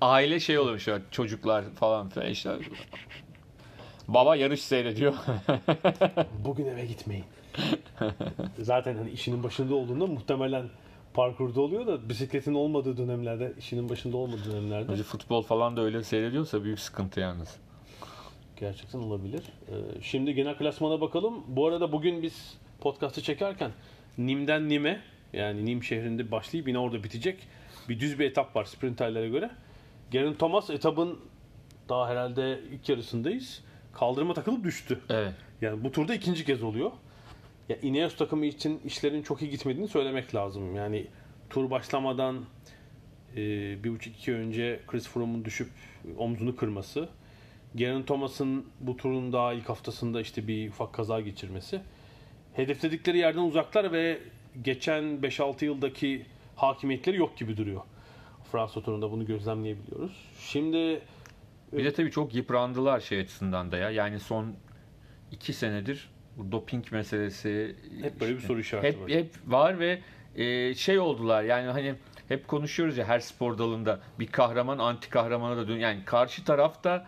[0.00, 2.56] Aile şey oluyormuş ya, çocuklar falan filan işte.
[4.08, 5.14] Baba yarış seyrediyor.
[6.44, 7.24] Bugün eve gitmeyin.
[8.58, 10.68] Zaten hani işinin başında olduğunda muhtemelen
[11.14, 16.02] parkurda oluyor da bisikletin olmadığı dönemlerde, işinin başında olmadığı dönemlerde Bence futbol falan da öyle
[16.02, 17.56] seyrediyorsa büyük sıkıntı yalnız.
[18.56, 19.42] gerçekten olabilir.
[19.68, 21.44] Ee, Şimdi genel klasmana bakalım.
[21.48, 23.70] Bu arada bugün biz podcast'ı çekerken
[24.18, 25.00] Nim'den Nim'e
[25.32, 27.48] yani Nim şehrinde başlayıp yine orada bitecek
[27.88, 29.50] bir düz bir etap var sprinterlere göre.
[30.10, 31.18] Geraint Thomas etabın
[31.88, 33.64] daha herhalde ilk yarısındayız.
[33.92, 35.00] Kaldırıma takılıp düştü.
[35.10, 35.32] Evet.
[35.60, 36.90] Yani bu turda ikinci kez oluyor.
[37.68, 40.76] Ya Ineos takımı için işlerin çok iyi gitmediğini söylemek lazım.
[40.76, 41.06] Yani
[41.50, 42.44] tur başlamadan
[43.36, 43.36] e,
[43.84, 45.68] bir buçuk iki önce Chris Froome'un düşüp
[46.18, 47.08] omzunu kırması.
[47.76, 51.80] Geraint Thomas'ın bu turun daha ilk haftasında işte bir ufak kaza geçirmesi.
[52.54, 54.18] Hedefledikleri yerden uzaklar ve
[54.62, 56.26] geçen 5-6 yıldaki
[56.56, 57.80] hakimiyetleri yok gibi duruyor.
[58.52, 60.30] Fransa turunda bunu gözlemleyebiliyoruz.
[60.38, 61.00] Şimdi
[61.72, 63.90] Bir de tabii çok yıprandılar şey açısından da ya.
[63.90, 64.54] Yani son
[65.32, 69.10] iki senedir bu doping meselesi Hep böyle bir soru işareti hep, var.
[69.10, 70.00] Hep var ve
[70.36, 71.94] e, şey oldular yani hani
[72.28, 75.78] hep konuşuyoruz ya her spor dalında bir kahraman anti kahramana da dön.
[75.78, 77.06] Yani karşı tarafta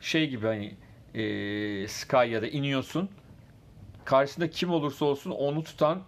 [0.00, 0.74] şey gibi hani
[1.14, 3.10] e, Sky ya da iniyorsun
[4.04, 6.02] karşısında kim olursa olsun onu tutan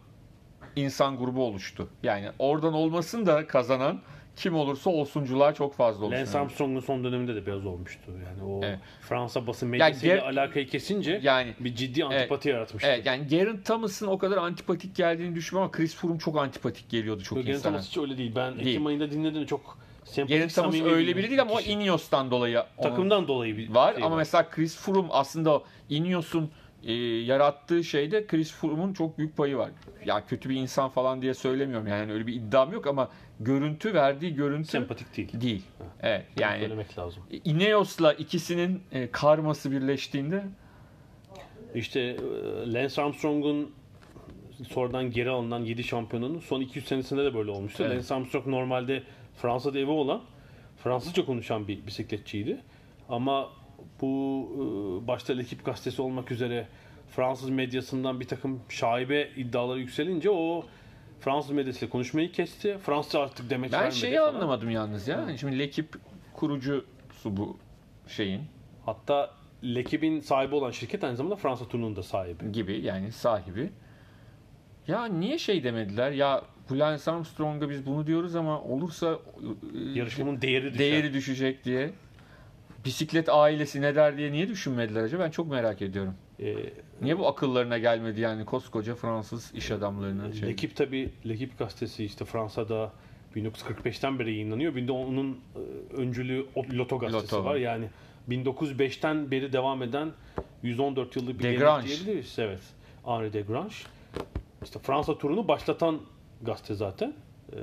[0.76, 1.88] insan grubu oluştu.
[2.02, 4.00] Yani oradan olmasın da kazanan
[4.36, 6.20] kim olursa olsuncular çok fazla oluştu.
[6.20, 8.10] Lance Armstrong'un son döneminde de biraz olmuştu.
[8.26, 8.78] Yani o Evet.
[9.00, 12.88] Fransa basın medyasıyla ger- alakayı kesince Yani bir ciddi antipati yaratmıştı.
[12.88, 17.22] Evet yani Geraint Thomas'ın o kadar antipatik geldiğini düşünmüyorum ama Chris Froome çok antipatik geliyordu
[17.22, 17.72] çok Geraint insana.
[17.72, 18.32] Thomas hiç öyle değil.
[18.36, 18.68] Ben Değil.
[18.68, 21.60] Ekim ayında dinledim çok sempatik, Geraint Thomas öyle biri değil ama o.
[21.60, 26.50] Ineos'tan dolayı takımdan dolayı bir var şey ama mesela Chris Froome aslında Ineos'un
[26.86, 29.70] e, yarattığı şeyde Chris Froome'un çok büyük payı var.
[30.04, 33.10] Ya kötü bir insan falan diye söylemiyorum yani öyle bir iddiam yok ama
[33.40, 35.40] görüntü verdiği görüntü sempatik değil.
[35.40, 35.64] değil.
[36.02, 37.22] Evet yani Söylemek lazım.
[37.44, 40.44] Ineos'la ikisinin e, karması birleştiğinde
[41.74, 43.74] İşte e, Lance Armstrong'un
[44.68, 47.84] sonradan geri alınan 7 şampiyonunun son 200 senesinde de böyle olmuştu.
[47.86, 47.96] Evet.
[47.96, 49.02] Lance Armstrong normalde
[49.36, 50.22] Fransa'da evi olan
[50.76, 52.60] Fransızca konuşan bir bisikletçiydi.
[53.08, 53.48] Ama
[54.00, 56.66] bu e, başta L'Equipe gazetesi olmak üzere
[57.10, 60.64] Fransız medyasından bir takım şaibe iddiaları yükselince o
[61.20, 62.78] Fransız medyasıyla konuşmayı kesti.
[62.78, 64.34] Fransızca artık demek ben şeyi falan.
[64.34, 65.22] anlamadım yalnız ya.
[65.22, 65.98] Hani Şimdi L'Equipe
[66.34, 66.84] kurucusu
[67.24, 67.56] bu
[68.08, 68.42] şeyin
[68.86, 69.30] Hatta
[69.64, 72.52] L'Equipe'in sahibi olan şirket aynı zamanda Fransa turunun da sahibi.
[72.52, 73.70] gibi yani sahibi.
[74.88, 76.10] Ya niye şey demediler?
[76.12, 79.18] Ya Lance Armstrong'a biz bunu diyoruz ama olursa
[79.74, 80.78] e, Yarışmanın değeri düşer.
[80.78, 81.90] değeri düşecek diye.
[82.86, 85.22] Bisiklet ailesi ne der diye niye düşünmediler acaba?
[85.24, 86.14] Ben çok merak ediyorum.
[86.40, 86.54] Ee,
[87.02, 90.48] Niye bu akıllarına gelmedi yani koskoca Fransız iş adamlarının şey.
[90.48, 92.92] L'Equipe tabi L'Equipe gazetesi işte Fransa'da
[93.36, 94.74] 1945'ten beri yayınlanıyor.
[94.74, 97.56] Bir de onun e, öncülü o- Loto gazetesi Loto var.
[97.56, 97.88] Yani
[98.28, 100.10] 1905'ten beri devam eden
[100.62, 102.38] 114 yıllık bir gelenek diyebiliriz.
[102.38, 102.60] Evet.
[103.04, 103.74] Henri Desgrange.
[104.64, 106.00] İşte Fransa turunu başlatan
[106.42, 107.14] gazete zaten.
[107.52, 107.56] Ee,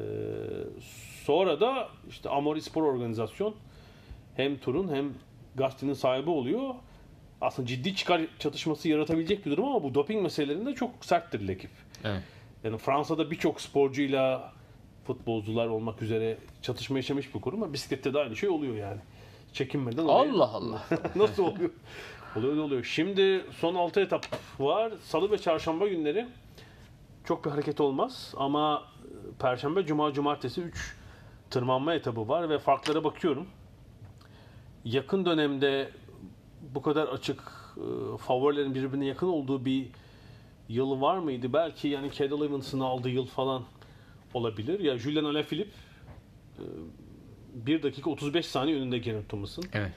[1.25, 3.55] sonra da işte Amori Spor Organizasyon
[4.35, 5.13] hem turun hem
[5.55, 6.75] gazetenin sahibi oluyor.
[7.41, 11.73] Aslında ciddi çıkar çatışması yaratabilecek bir durum ama bu doping meselelerinde çok serttir L'Equipe.
[12.03, 12.23] Evet.
[12.63, 14.53] Yani Fransa'da birçok sporcuyla
[15.07, 18.99] futbolcular olmak üzere çatışma yaşamış bir kurum ama bisiklette de aynı şey oluyor yani.
[19.53, 20.81] Çekinmeden oraya- Allah Allah.
[21.15, 21.69] Nasıl oluyor?
[22.35, 22.83] oluyor oluyor.
[22.83, 24.25] Şimdi son 6 etap
[24.59, 24.93] var.
[25.03, 26.27] Salı ve çarşamba günleri
[27.25, 30.95] çok bir hareket olmaz ama e, perşembe, cuma, cumartesi 3
[31.49, 33.47] tırmanma etabı var ve farklara bakıyorum.
[34.85, 35.89] Yakın dönemde
[36.75, 37.39] bu kadar açık
[37.77, 39.85] e, favorilerin birbirine yakın olduğu bir
[40.69, 41.53] yıl var mıydı?
[41.53, 43.63] Belki yani Cadel Evans'ın aldığı yıl falan
[44.33, 44.79] olabilir.
[44.79, 45.71] Ya Julian Alaphilippe
[46.59, 46.63] e,
[47.53, 49.63] 1 dakika 35 saniye önünde Geraint Thomas'ın.
[49.73, 49.91] Evet.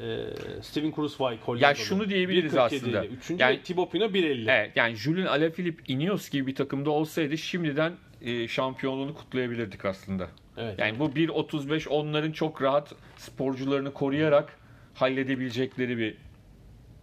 [0.00, 0.26] Ee,
[0.62, 1.64] Steven Kruiswijk Hollandalı.
[1.68, 3.04] Ya şunu diyebiliriz 1.47 aslında.
[3.04, 3.12] ile.
[3.14, 4.50] Üçüncü Yani- Thibaut Pinot 1.50.
[4.50, 7.92] Evet yani Julian Alaphilippe Ineos gibi bir takımda olsaydı şimdiden
[8.22, 10.28] e, şampiyonluğunu kutlayabilirdik aslında.
[10.56, 10.78] Evet.
[10.78, 14.58] Yani bu 1.35 onların çok rahat sporcularını koruyarak
[14.94, 16.16] halledebilecekleri bir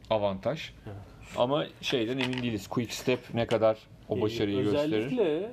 [0.10, 0.70] avantaj.
[1.38, 2.68] Ama şeyden emin değiliz.
[2.68, 3.78] Quick Step ne kadar
[4.10, 4.94] o başarıyı Ee, gösterir.
[4.94, 5.50] Özellikle e,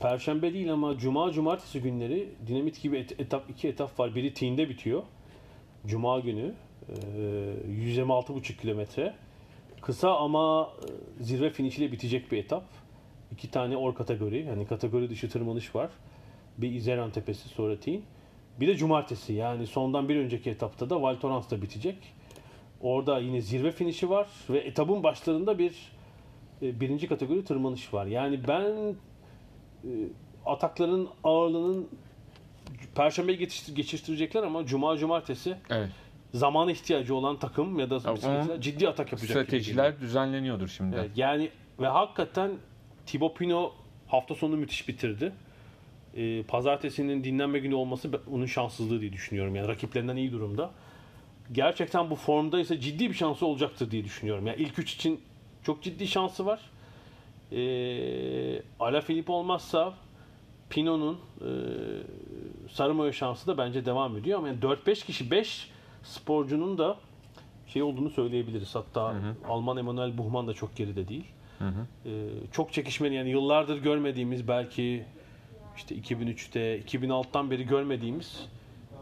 [0.00, 4.14] Perşembe değil ama Cuma Cumartesi günleri dinamit gibi et- etap iki etap var.
[4.14, 5.02] Biri Tiğin'de bitiyor.
[5.86, 6.54] Cuma günü
[6.88, 6.94] e,
[7.68, 9.14] 126,5 kilometre.
[9.82, 10.70] Kısa ama
[11.20, 12.64] e, zirve finişiyle bitecek bir etap.
[13.32, 15.90] İki tane or kategori, yani kategori dışı tırmanış var.
[16.58, 18.04] Bir İzeran Tepesi sonra Tin.
[18.60, 21.96] Bir de cumartesi yani sondan bir önceki etapta da Val Thorens'ta bitecek.
[22.80, 25.92] Orada yine zirve finişi var ve etapın başlarında bir
[26.62, 28.06] e, birinci kategori tırmanış var.
[28.06, 28.94] Yani ben
[29.84, 29.90] e,
[30.46, 31.88] atakların ağırlığının
[32.96, 35.90] geçiştir- geçiştirecekler ama Cuma Cumartesi Evet.
[36.34, 39.30] zamana ihtiyacı olan takım ya da bisikletçiler ciddi atak yapacak.
[39.30, 40.96] Stratejiler düzenleniyordur şimdi.
[40.96, 41.50] Evet, yani
[41.80, 42.50] ve hakikaten
[43.08, 43.72] Thibaut Pinot
[44.08, 45.32] hafta sonu müthiş bitirdi.
[46.16, 49.54] Ee, pazartesinin dinlenme günü olması onun şanssızlığı diye düşünüyorum.
[49.56, 50.70] Yani rakiplerinden iyi durumda.
[51.52, 54.46] Gerçekten bu formda ise ciddi bir şansı olacaktır diye düşünüyorum.
[54.46, 55.20] Yani ilk üç için
[55.62, 56.60] çok ciddi şansı var.
[57.52, 59.94] Ee, Alaphilippe olmazsa
[60.70, 61.50] Pinot'un e,
[62.70, 64.38] sarı mayo şansı da bence devam ediyor.
[64.38, 65.70] Ama yani 4-5 kişi 5
[66.02, 66.96] sporcunun da
[67.66, 68.74] şey olduğunu söyleyebiliriz.
[68.74, 69.14] Hatta
[69.48, 71.24] Alman Emanuel Buchmann da çok geride değil.
[71.60, 72.10] Ee,
[72.52, 75.04] çok çekişmeli yani yıllardır görmediğimiz belki
[75.76, 78.46] işte 2003'te 2006'dan beri görmediğimiz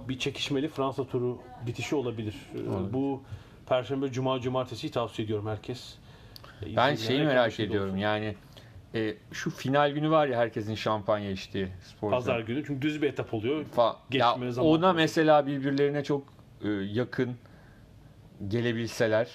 [0.08, 2.34] bir çekişmeli Fransa turu bitişi olabilir.
[2.54, 3.22] Ee, Bu
[3.68, 5.94] Perşembe, Cuma, Cumartesi tavsiye ediyorum herkes.
[6.76, 7.98] Ben şeyi merak ediyorum olsun.
[7.98, 8.34] yani
[8.94, 12.18] e, şu final günü var ya herkesin şampanya içtiği sporcular.
[12.20, 13.64] Pazar günü çünkü düz bir etap oluyor.
[13.76, 14.70] Fa- ya zamanı.
[14.70, 16.22] ona mesela birbirlerine çok
[16.64, 17.36] e, yakın
[18.48, 19.28] gelebilseler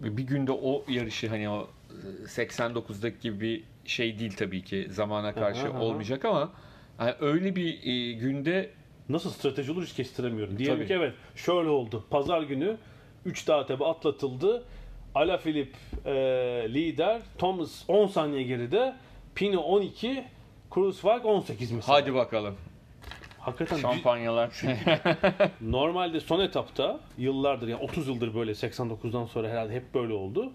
[0.00, 1.68] bir günde o yarışı hani o
[2.24, 5.80] 89'daki gibi bir şey değil tabii ki zamana karşı aha.
[5.80, 6.52] olmayacak ama
[7.00, 8.70] yani öyle bir e, günde
[9.08, 10.58] Nasıl strateji olur hiç kestiremiyorum.
[10.58, 10.86] Diyelim Tabii.
[10.88, 12.04] ki evet şöyle oldu.
[12.10, 12.76] Pazar günü
[13.24, 14.64] 3 dağ tepe atlatıldı.
[15.14, 16.14] Alaphilippe e,
[16.74, 17.20] lider.
[17.38, 18.96] Thomas 10 saniye geride.
[19.34, 20.24] Pino 12.
[20.70, 21.98] Kruiswijk 18 mesela.
[21.98, 22.56] hadi bakalım
[23.38, 24.62] Hakikaten şampanyalar.
[25.60, 30.52] normalde son etapta yıllardır yani 30 yıldır böyle 89'dan sonra herhalde hep böyle oldu.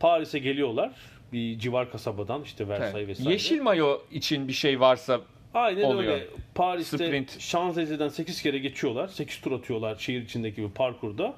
[0.00, 0.92] Paris'e geliyorlar.
[1.32, 3.32] Bir civar kasabadan işte Versailles vesaire.
[3.32, 5.20] Yeşil mayo için bir şey varsa
[5.54, 6.12] Aynen oluyor.
[6.12, 6.26] öyle.
[6.54, 7.40] Paris'te Sprint.
[7.40, 9.08] Şanzelize'den 8 kere geçiyorlar.
[9.08, 11.34] 8 tur atıyorlar şehir içindeki bir parkurda.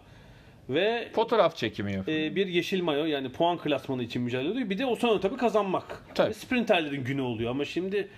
[0.68, 2.18] Ve fotoğraf çekimi yapıyor.
[2.18, 4.70] e, bir yeşil mayo yani puan klasmanı için mücadele ediyor.
[4.70, 6.02] Bir de o sonra tabii kazanmak.
[6.14, 6.34] Tabii.
[6.34, 8.08] Sprinterlerin günü oluyor ama şimdi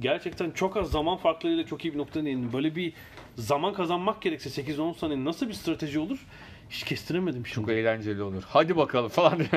[0.00, 2.52] gerçekten çok az zaman farklarıyla çok iyi bir noktaya değindim.
[2.52, 2.92] Böyle bir
[3.36, 6.26] zaman kazanmak gerekse 8-10 saniye nasıl bir strateji olur?
[6.74, 7.66] Hiç kestiremedim şimdi.
[7.66, 8.42] Çok eğlenceli olur.
[8.46, 9.38] Hadi bakalım falan.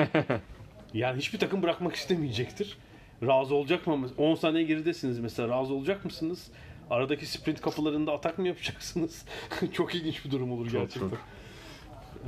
[0.94, 2.78] Yani hiçbir takım bırakmak istemeyecektir.
[3.22, 4.08] Razı olacak mı?
[4.18, 5.48] 10 saniye geridesiniz mesela.
[5.48, 6.50] Razı olacak mısınız?
[6.90, 9.24] Aradaki sprint kapılarında atak mı yapacaksınız?
[9.72, 11.00] çok ilginç bir durum olur gerçekten.
[11.00, 11.18] çok.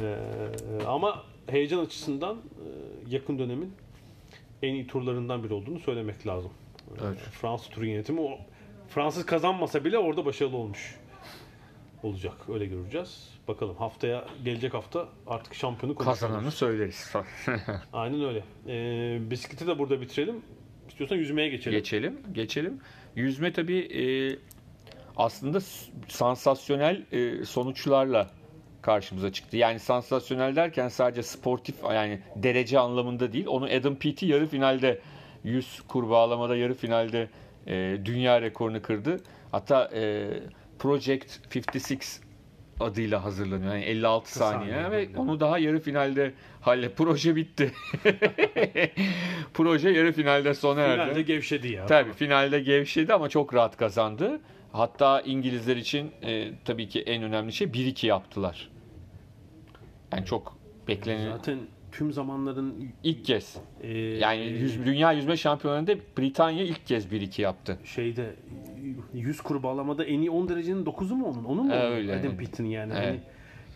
[0.01, 0.17] Ee,
[0.87, 2.67] ama heyecan açısından e,
[3.15, 3.73] yakın dönemin
[4.63, 6.51] en iyi turlarından biri olduğunu söylemek lazım.
[6.91, 7.19] Ee, Evet.
[7.19, 8.39] Fransız turu yönetimi o
[8.89, 10.97] Fransız kazanmasa bile orada başarılı olmuş
[12.03, 12.35] olacak.
[12.49, 13.29] Öyle göreceğiz.
[13.51, 16.21] Bakalım haftaya gelecek hafta artık şampiyonu konuşuruz.
[16.21, 17.13] Kazananı söyleriz.
[17.93, 18.45] Aynen öyle.
[18.67, 20.43] Ee, bisikleti de burada bitirelim.
[20.89, 21.79] İstiyorsan yüzmeye geçelim.
[21.79, 22.81] Geçelim, geçelim.
[23.17, 24.03] Yüzme tabii e,
[25.17, 25.61] aslında
[26.09, 28.31] sansasyonel e, sonuçlarla
[28.83, 29.57] karşımıza çıktı.
[29.57, 33.47] Yani sansasyonel derken sadece sportif yani derece anlamında değil.
[33.47, 35.01] Onu Adam Peaty yarı finalde
[35.45, 37.29] 100 kurbağalamada yarı finalde
[37.67, 39.21] e, dünya rekorunu kırdı.
[39.53, 40.31] Hatta e,
[40.79, 42.30] Project 56
[42.81, 43.75] adıyla hazırlanıyor.
[43.75, 47.73] Yani 56 saniye, saniye ve onu daha yarı finalde halle proje bitti.
[49.55, 51.03] proje yarı finalde sona erdi.
[51.03, 51.87] Finalde gevşedi ya.
[51.87, 54.41] Tabii finalde gevşedi ama çok rahat kazandı.
[54.73, 58.71] Hatta İngilizler için e, tabii ki en önemli şey 1-2 yaptılar.
[60.13, 60.57] Yani çok
[60.89, 61.59] beklenen Zaten
[61.93, 63.57] tüm zamanların ilk kez.
[63.83, 67.79] e, Yani yüz, dünya yüzme şampiyonlarında Britanya ilk kez 1-2 yaptı.
[67.85, 68.31] şeyde
[69.15, 71.45] 100 kurbağalamada en iyi 10 derecenin 9'u mu onun?
[71.45, 71.73] Onun mu?
[71.75, 71.93] Onun?
[71.93, 72.21] öyle.
[72.21, 72.93] Adam Peaty'nin yani.
[72.97, 73.07] Evet.
[73.07, 73.21] Hani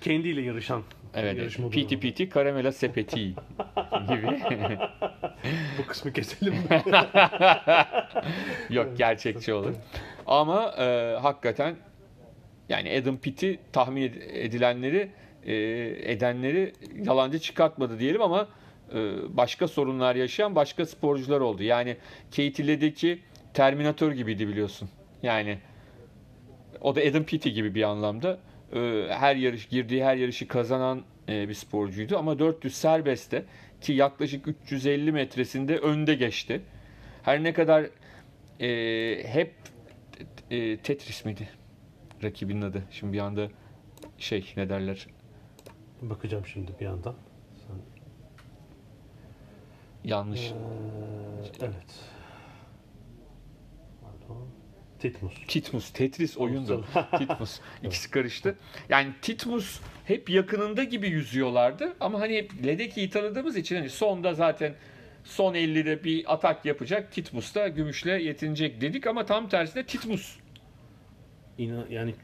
[0.00, 0.82] kendiyle yarışan.
[1.14, 1.58] Evet.
[1.70, 3.20] Piti piti karamela sepeti
[4.08, 4.78] gibi.
[5.78, 6.54] Bu kısmı keselim.
[8.70, 9.74] Yok gerçekçi olur.
[10.26, 11.76] Ama e, hakikaten
[12.68, 15.08] yani Adam Pitt'i tahmin ed- edilenleri
[15.46, 15.54] e,
[16.12, 16.72] edenleri
[17.04, 18.48] yalancı çıkartmadı diyelim ama
[18.94, 18.96] e,
[19.28, 21.62] başka sorunlar yaşayan başka sporcular oldu.
[21.62, 21.96] Yani
[22.30, 23.18] Katie Ledecky
[23.54, 24.88] Terminator gibiydi biliyorsun.
[25.22, 25.58] Yani
[26.80, 28.38] o da Adam Peaty gibi bir anlamda.
[28.72, 33.44] E, her yarış girdiği her yarışı kazanan bir sporcuydu ama 400 serbestte
[33.80, 36.60] ki yaklaşık 350 metresinde önde geçti.
[37.22, 37.86] Her ne kadar
[38.60, 38.68] e,
[39.28, 39.54] hep
[40.50, 41.48] e, Tetris miydi
[42.22, 42.82] rakibinin adı?
[42.90, 43.48] Şimdi bir anda
[44.18, 45.06] şey ne derler?
[46.10, 47.14] Bakacağım şimdi bir yandan.
[47.66, 47.76] Sen,
[50.04, 50.40] Yanlış.
[50.40, 50.54] Ee,
[51.60, 52.00] evet.
[54.00, 54.48] Pardon.
[54.98, 55.34] Titmus.
[55.48, 56.84] Titmus, Tetris oyundu.
[57.18, 57.60] Titmus.
[57.82, 58.56] İkisi karıştı.
[58.88, 64.74] Yani Titmus hep yakınında gibi yüzüyorlardı ama hani hep Ledeki'yi tanıdığımız için hani sonda zaten
[65.24, 67.12] son 50'de bir atak yapacak.
[67.12, 70.36] Titmus da gümüşle yetinecek dedik ama tam tersine Titmus.
[71.58, 72.14] İnan, yani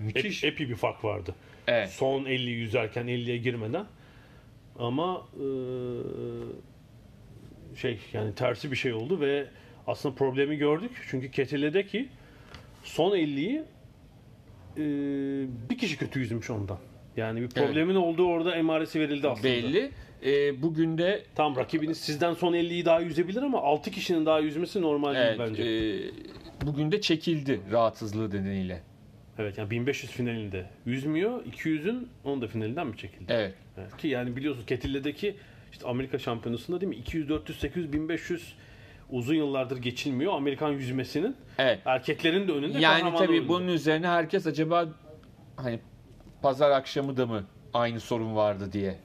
[0.00, 0.44] Müthiş.
[0.44, 1.34] ep, epi bir fark vardı.
[1.66, 1.88] Evet.
[1.88, 3.86] Son 50 yüzerken 50'ye girmeden.
[4.78, 5.46] Ama eee,
[7.76, 9.46] şey yani tersi bir şey oldu ve
[9.86, 10.90] aslında problemi gördük.
[11.10, 12.08] Çünkü Ketele'deki
[12.84, 13.62] son 50'yi
[14.76, 14.84] eee,
[15.70, 16.78] bir kişi kötü yüzmüş ondan.
[17.16, 19.48] Yani bir problemin olduğu orada emaresi verildi aslında.
[19.48, 19.90] Belli.
[20.24, 24.82] Ee, bugün de Tam rakibiniz sizden son 50'yi daha yüzebilir ama 6 kişinin daha yüzmesi
[24.82, 25.62] normal evet, değil bence.
[25.62, 28.82] e, bugün de çekildi rahatsızlığı nedeniyle.
[29.40, 31.44] Evet yani 1500 finalinde yüzmüyor.
[31.44, 33.24] 200'ün onun da finalinden mi çekildi?
[33.28, 33.54] Evet.
[33.78, 35.36] Evet, ki yani biliyorsunuz Ketille'deki
[35.72, 36.96] işte Amerika şampiyonasında değil mi?
[36.96, 38.54] 200, 400, 800, 1500
[39.10, 40.32] uzun yıllardır geçilmiyor.
[40.32, 41.78] Amerikan yüzmesinin Evet.
[41.84, 43.48] erkeklerin de önünde Yani tabii önünde.
[43.48, 44.88] bunun üzerine herkes acaba
[45.56, 45.80] hani
[46.42, 48.96] pazar akşamı da mı aynı sorun vardı diye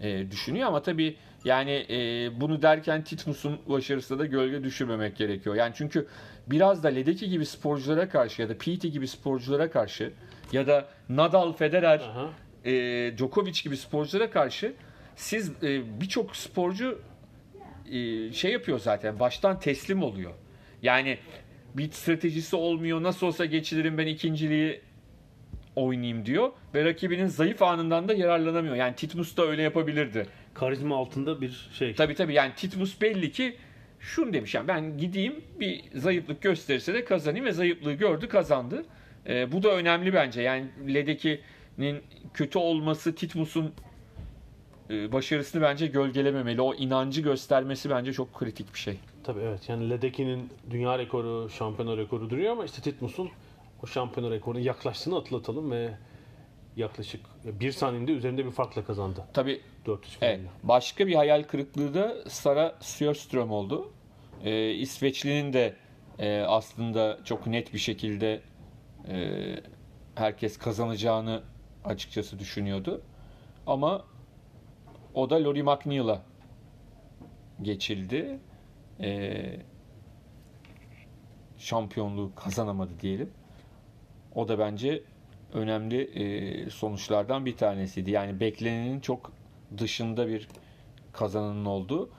[0.00, 5.54] e, düşünüyor ama tabii yani e, bunu derken Titmus'un başarısına da gölge düşürmemek gerekiyor.
[5.54, 6.06] Yani çünkü
[6.46, 10.12] biraz da Ledecky gibi sporculara karşı ya da Pete gibi sporculara karşı
[10.52, 12.30] ya da Nadal, Federer, Aha.
[12.64, 12.72] e,
[13.16, 14.74] Djokovic gibi sporculara karşı
[15.16, 17.00] siz e, birçok sporcu
[17.90, 20.32] e, şey yapıyor zaten baştan teslim oluyor.
[20.82, 21.18] Yani
[21.74, 23.02] bir stratejisi olmuyor.
[23.02, 24.80] Nasıl olsa geçilirim ben ikinciliği
[25.76, 28.74] oynayayım diyor ve rakibinin zayıf anından da yararlanamıyor.
[28.76, 30.26] Yani Titmus da öyle yapabilirdi.
[30.54, 31.94] Karizma altında bir şey.
[31.94, 33.56] Tabii tabii yani Titmus belli ki
[34.00, 38.84] şunu demiş yani ben gideyim bir zayıflık gösterirse de kazanayım ve zayıflığı gördü kazandı.
[39.26, 40.42] Ee, bu da önemli bence.
[40.42, 42.02] Yani Ledeki'nin
[42.34, 43.72] kötü olması Titmus'un
[44.90, 46.60] e, başarısını bence gölgelememeli.
[46.60, 48.98] O inancı göstermesi bence çok kritik bir şey.
[49.24, 49.68] Tabii evet.
[49.68, 53.30] Yani Ledeki'nin dünya rekoru, şampiyona rekoru duruyor ama işte Titmus'un
[53.82, 55.90] o şampiyona rekoruna yaklaştığını atlatalım ve
[56.76, 59.24] yaklaşık bir saniyede üzerinde bir farkla kazandı.
[59.34, 60.40] Tabii 400 Evet.
[60.62, 63.92] Başka bir hayal kırıklığı da Sara Sjöström oldu.
[64.44, 65.74] Ee, İsveçli'nin de
[66.18, 68.40] e, aslında çok net bir şekilde
[69.08, 69.38] e,
[70.14, 71.42] herkes kazanacağını
[71.84, 73.02] açıkçası düşünüyordu.
[73.66, 74.04] Ama
[75.14, 76.22] o da Lori McNeil'a
[77.62, 78.38] geçildi.
[79.00, 79.56] Ee,
[81.58, 83.30] şampiyonluğu kazanamadı diyelim.
[84.34, 85.02] O da bence
[85.52, 88.10] önemli e, sonuçlardan bir tanesiydi.
[88.10, 89.32] Yani beklenenin çok
[89.78, 90.48] dışında bir
[91.12, 92.10] kazananın oldu.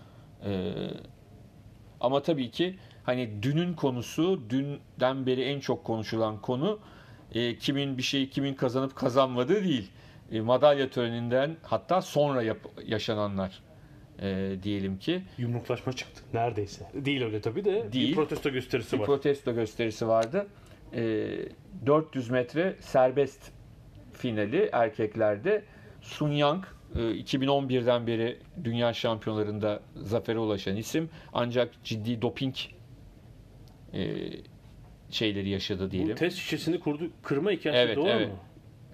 [0.45, 0.74] Ee,
[2.01, 6.80] ama tabii ki hani dünün konusu, dünden beri en çok konuşulan konu
[7.34, 9.91] e, kimin bir şeyi kimin kazanıp kazanmadığı değil.
[10.32, 13.64] E, madalya töreninden hatta sonra yap- yaşananlar
[14.22, 15.22] e, diyelim ki.
[15.38, 16.24] Yumruklaşma çıktı.
[16.34, 16.89] Neredeyse.
[16.93, 17.93] Değil öyle tabii de.
[17.93, 18.10] Değil.
[18.10, 19.06] Bir protesto gösterisi bir var.
[19.06, 20.47] protesto gösterisi vardı.
[20.93, 21.28] Ee,
[21.86, 23.51] 400 metre serbest
[24.14, 25.64] finali erkeklerde
[26.01, 32.56] Sun Yang e, 2011'den beri dünya şampiyonlarında zafere ulaşan isim ancak ciddi doping
[33.94, 34.18] e,
[35.10, 36.16] şeyleri yaşadı Bu diyelim.
[36.16, 38.28] test şişesini kurdu, kırma hikayesi Evet, doğru evet.
[38.28, 38.36] mu?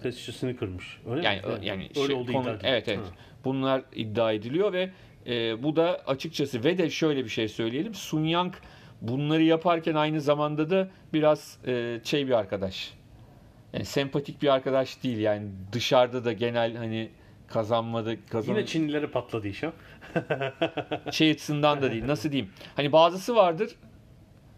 [0.03, 0.97] Test şişesini kırmış.
[1.09, 1.65] Öyle Yani mi?
[1.65, 2.73] yani öyle şey, oldu konu- iddia ediliyor.
[2.73, 2.99] evet evet.
[2.99, 3.11] Ha.
[3.45, 4.89] Bunlar iddia ediliyor ve
[5.27, 7.93] e, bu da açıkçası ve de şöyle bir şey söyleyelim.
[7.93, 8.53] Sun Yang
[9.01, 12.93] bunları yaparken aynı zamanda da biraz e, şey bir arkadaş.
[13.73, 17.09] Yani sempatik bir arkadaş değil yani dışarıda da genel hani
[17.49, 19.73] kazanmadı kazan Yine Çinlilere patladı iş ha.
[21.11, 22.07] şey açısından da değil.
[22.07, 22.51] Nasıl diyeyim?
[22.75, 23.75] Hani bazısı vardır.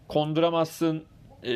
[0.08, 1.04] Konduramazsın,
[1.42, 1.52] e,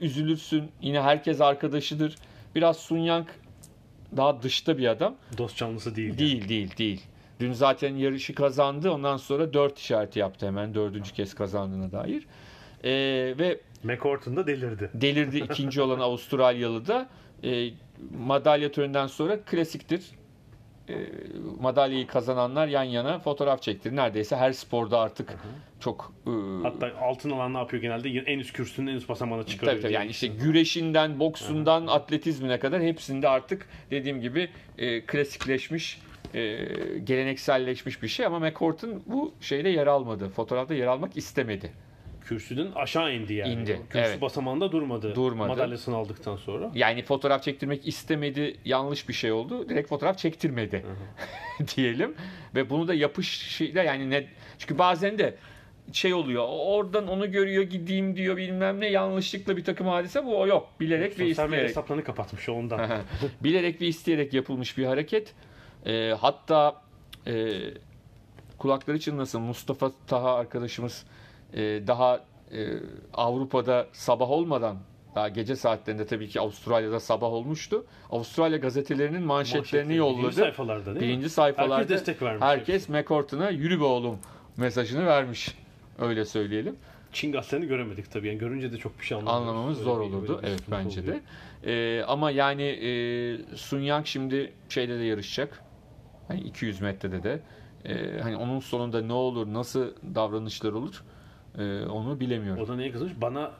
[0.00, 0.70] üzülürsün.
[0.80, 2.16] Yine herkes arkadaşıdır.
[2.54, 3.26] Biraz Sun Yang
[4.16, 5.14] daha dışta bir adam.
[5.38, 6.08] Dost canlısı değil.
[6.08, 6.18] yani.
[6.18, 7.02] Değil değil değil.
[7.40, 8.90] Dün zaten yarışı kazandı.
[8.90, 12.26] Ondan sonra 4 işareti yaptı hemen dördüncü kez kazandığına dair.
[12.84, 14.90] Ee, ve McCourt'un da delirdi.
[14.94, 17.08] delirdi ikinci olan Avustralyalı da
[17.44, 17.70] e,
[18.18, 20.10] madalya töreninden sonra klasiktir.
[20.88, 20.94] E,
[21.60, 23.96] madalyayı kazananlar yan yana fotoğraf çektirir.
[23.96, 25.34] Neredeyse her sporda artık
[25.80, 26.30] çok e,
[26.62, 28.08] Hatta altın alan ne yapıyor genelde?
[28.08, 29.72] En üst kürsünün en üst basamağına çıkarıyor.
[29.72, 36.00] Tabii tabii yani işte güreşinden, boksundan, atletizmine kadar hepsinde artık dediğim gibi e, klasikleşmiş,
[36.34, 36.56] e,
[37.04, 40.28] gelenekselleşmiş bir şey ama McCourt'un bu şeyde yer almadı.
[40.28, 41.72] Fotoğrafta yer almak istemedi.
[42.24, 43.52] Kürsüden aşağı indi yani.
[43.52, 44.20] İndi, Kürsü evet.
[44.20, 45.14] basamağında durmadı.
[45.14, 45.48] Durmadı.
[45.48, 46.70] Madalyasını aldıktan sonra.
[46.74, 49.68] Yani fotoğraf çektirmek istemedi, yanlış bir şey oldu.
[49.68, 50.84] Direkt fotoğraf çektirmedi
[51.76, 52.14] diyelim.
[52.54, 54.26] Ve bunu da yapışıyla yani ne
[54.58, 55.34] çünkü bazen de
[55.92, 56.44] şey oluyor.
[56.48, 60.68] Oradan onu görüyor, gideyim diyor bilmem ne yanlışlıkla bir takım hadise bu yok.
[60.80, 61.68] Bilerek ve Sosyal medya isteyerek.
[61.68, 62.90] hesaplarını kapatmış ondan.
[63.40, 65.34] Bilerek ve isteyerek yapılmış bir hareket.
[65.86, 66.82] Ee, hatta
[67.26, 67.52] e,
[68.58, 71.23] kulakları çınlasın Mustafa Taha arkadaşımız e,
[71.60, 72.20] daha
[72.52, 72.68] e,
[73.14, 74.76] Avrupa'da sabah olmadan
[75.14, 77.84] daha gece saatlerinde tabii ki Avustralya'da sabah olmuştu.
[78.10, 80.32] Avustralya gazetelerinin manşetlerini Birinci yolladı.
[80.32, 81.02] sayfalarda değil mi?
[81.02, 82.42] Birinci sayfalarda Herkes destek vermiş.
[82.42, 84.18] herkes McCourt'una yürü be oğlum
[84.56, 85.54] mesajını vermiş.
[85.98, 86.76] Öyle söyleyelim.
[87.12, 88.28] Çin gazetelerini göremedik tabii.
[88.28, 89.16] Yani görünce de çok bir şey.
[89.18, 90.40] Anlamamız Öyle zor bir- olurdu.
[90.42, 91.14] bir Evet bence oluyor.
[91.16, 91.20] de.
[91.98, 95.62] Ee, ama yani e, Sun Yang şimdi şeyde de yarışacak.
[96.28, 97.40] Hani 200 metrede de.
[97.84, 101.02] Ee, hani onun sonunda ne olur, nasıl davranışlar olur
[101.58, 102.62] e, onu bilemiyorum.
[102.62, 103.12] O da neye kızmış?
[103.20, 103.52] Bana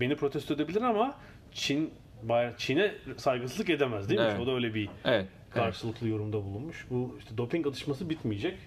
[0.00, 1.14] beni protesto edebilir ama
[1.52, 1.90] Çin
[2.56, 4.26] Çin'e saygısızlık edemez değil mi?
[4.30, 4.40] Evet.
[4.40, 4.90] O da öyle bir Evet.
[5.04, 5.28] evet.
[5.50, 6.86] karşılıklı yorumda bulunmuş.
[6.90, 8.58] Bu işte doping atışması bitmeyecek.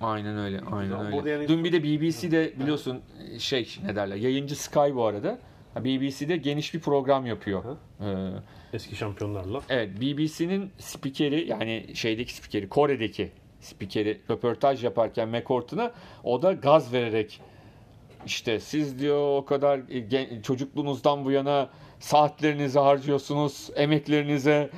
[0.00, 0.60] Aynen öyle.
[0.60, 1.30] Aynen Burada öyle.
[1.30, 3.00] yani- Dün bir de BBC'de biliyorsun
[3.38, 4.16] şey ne derler?
[4.16, 5.38] Yayıncı Sky bu arada.
[5.76, 7.64] BBC'de geniş bir program yapıyor.
[8.00, 8.30] Ee,
[8.72, 9.60] Eski şampiyonlarla.
[9.68, 15.92] Evet BBC'nin spikeri yani şeydeki spikeri Kore'deki spikeri röportaj yaparken McCourt'una
[16.24, 17.40] o da gaz vererek
[18.26, 21.68] işte siz diyor o kadar gen- çocukluğunuzdan bu yana
[22.00, 24.70] saatlerinizi harcıyorsunuz emeklerinize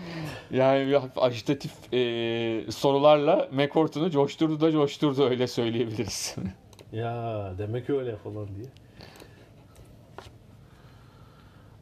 [0.51, 6.37] yani ajitatif e, sorularla McCourt'unu coşturdu da coşturdu öyle söyleyebiliriz.
[6.93, 8.67] Ya demek öyle falan diye.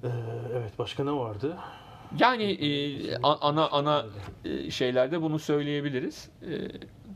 [0.04, 0.08] Ee,
[0.56, 1.56] evet başka ne vardı?
[2.18, 4.06] Yani e, ana ana
[4.44, 6.28] e, şeylerde bunu söyleyebiliriz.
[6.42, 6.52] E,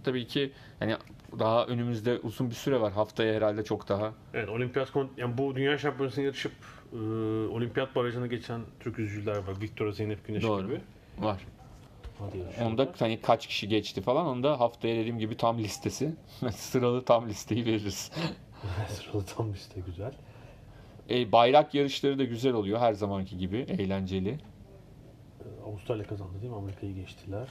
[0.05, 0.96] tabii ki hani
[1.39, 2.93] daha önümüzde uzun bir süre var.
[2.93, 4.12] Haftaya herhalde çok daha.
[4.35, 6.53] Evet olimpiyat yani bu dünya şampiyonasına yarışıp
[6.93, 6.97] e,
[7.49, 9.61] olimpiyat barajına geçen Türk yüzücüler var.
[9.61, 10.66] Victoria Zeynep Güneş Doğru.
[10.66, 10.81] gibi.
[11.18, 11.47] Var.
[12.62, 14.26] Onda hani kaç kişi geçti falan.
[14.26, 16.14] Onda haftaya dediğim gibi tam listesi.
[16.51, 18.11] Sıralı tam listeyi veririz.
[18.89, 20.12] Sıralı tam liste güzel.
[21.11, 23.57] E, bayrak yarışları da güzel oluyor her zamanki gibi.
[23.57, 24.31] Eğlenceli.
[25.41, 26.59] Ee, Avustralya kazandı değil mi?
[26.59, 27.49] Amerika'yı geçtiler.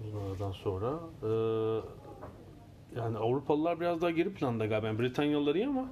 [0.00, 0.92] Bunlardan sonra
[1.22, 1.28] e,
[2.96, 4.86] yani Avrupalılar biraz daha geri planda galiba.
[4.86, 5.88] Yani Britanyalılar iyi ama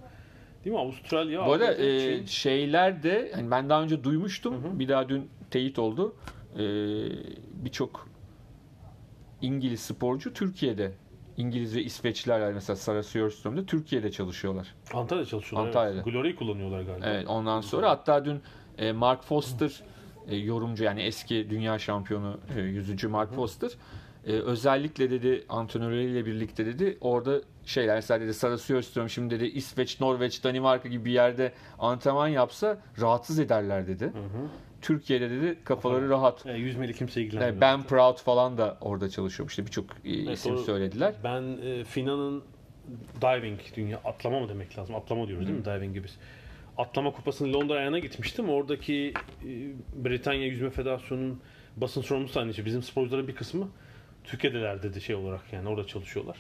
[0.65, 0.81] değil mi?
[0.81, 4.79] Avustralya, Bu arada e, şeyler de hani ben daha önce duymuştum.
[4.79, 6.15] Bir daha dün teyit oldu.
[6.55, 6.63] E,
[7.65, 8.09] Birçok
[9.43, 10.93] İngiliz sporcu Türkiye'de
[11.37, 14.75] İngiliz ve İsveçliler mesela Sara Sjöström'de Türkiye'de çalışıyorlar.
[14.95, 15.69] Antalya'da çalışıyorlar.
[15.69, 15.95] Antalya'da.
[15.95, 16.05] Evet.
[16.05, 17.07] Glory'yi kullanıyorlar galiba.
[17.07, 18.41] Evet, ondan sonra hatta dün
[18.79, 19.83] e, Mark Foster
[20.29, 23.71] e, yorumcu yani eski dünya şampiyonu e, yüzücü Mark Foster
[24.27, 30.01] e, özellikle dedi antrenörleriyle birlikte dedi orada şeyler mesela dedi Sara Sjöström şimdi dedi İsveç,
[30.01, 34.13] Norveç, Danimarka gibi bir yerde antrenman yapsa rahatsız ederler dedi.
[34.83, 36.47] Türkiye'de dedi kafaları rahat.
[36.47, 37.53] E, yüzmeli kimse ilgilenmiyor.
[37.53, 39.53] Yani ben Proud falan da orada çalışıyormuş.
[39.53, 41.15] İşte birçok e, isim o- söylediler.
[41.25, 42.43] Ben e, Fina'nın
[43.23, 44.95] diving dünya atlama mı demek lazım?
[44.95, 46.07] Atlama diyoruz değil mi diving gibi?
[46.79, 48.49] Atlama kupasının Londra ayağına gitmiştim.
[48.49, 49.15] Oradaki
[49.45, 49.49] e,
[50.05, 51.41] Britanya Yüzme Federasyonu'nun
[51.77, 52.65] basın sorumlusu aynı şey.
[52.65, 53.69] Bizim sporcuların bir kısmı
[54.25, 56.37] Türkiye'deler dedi şey olarak yani orada çalışıyorlar.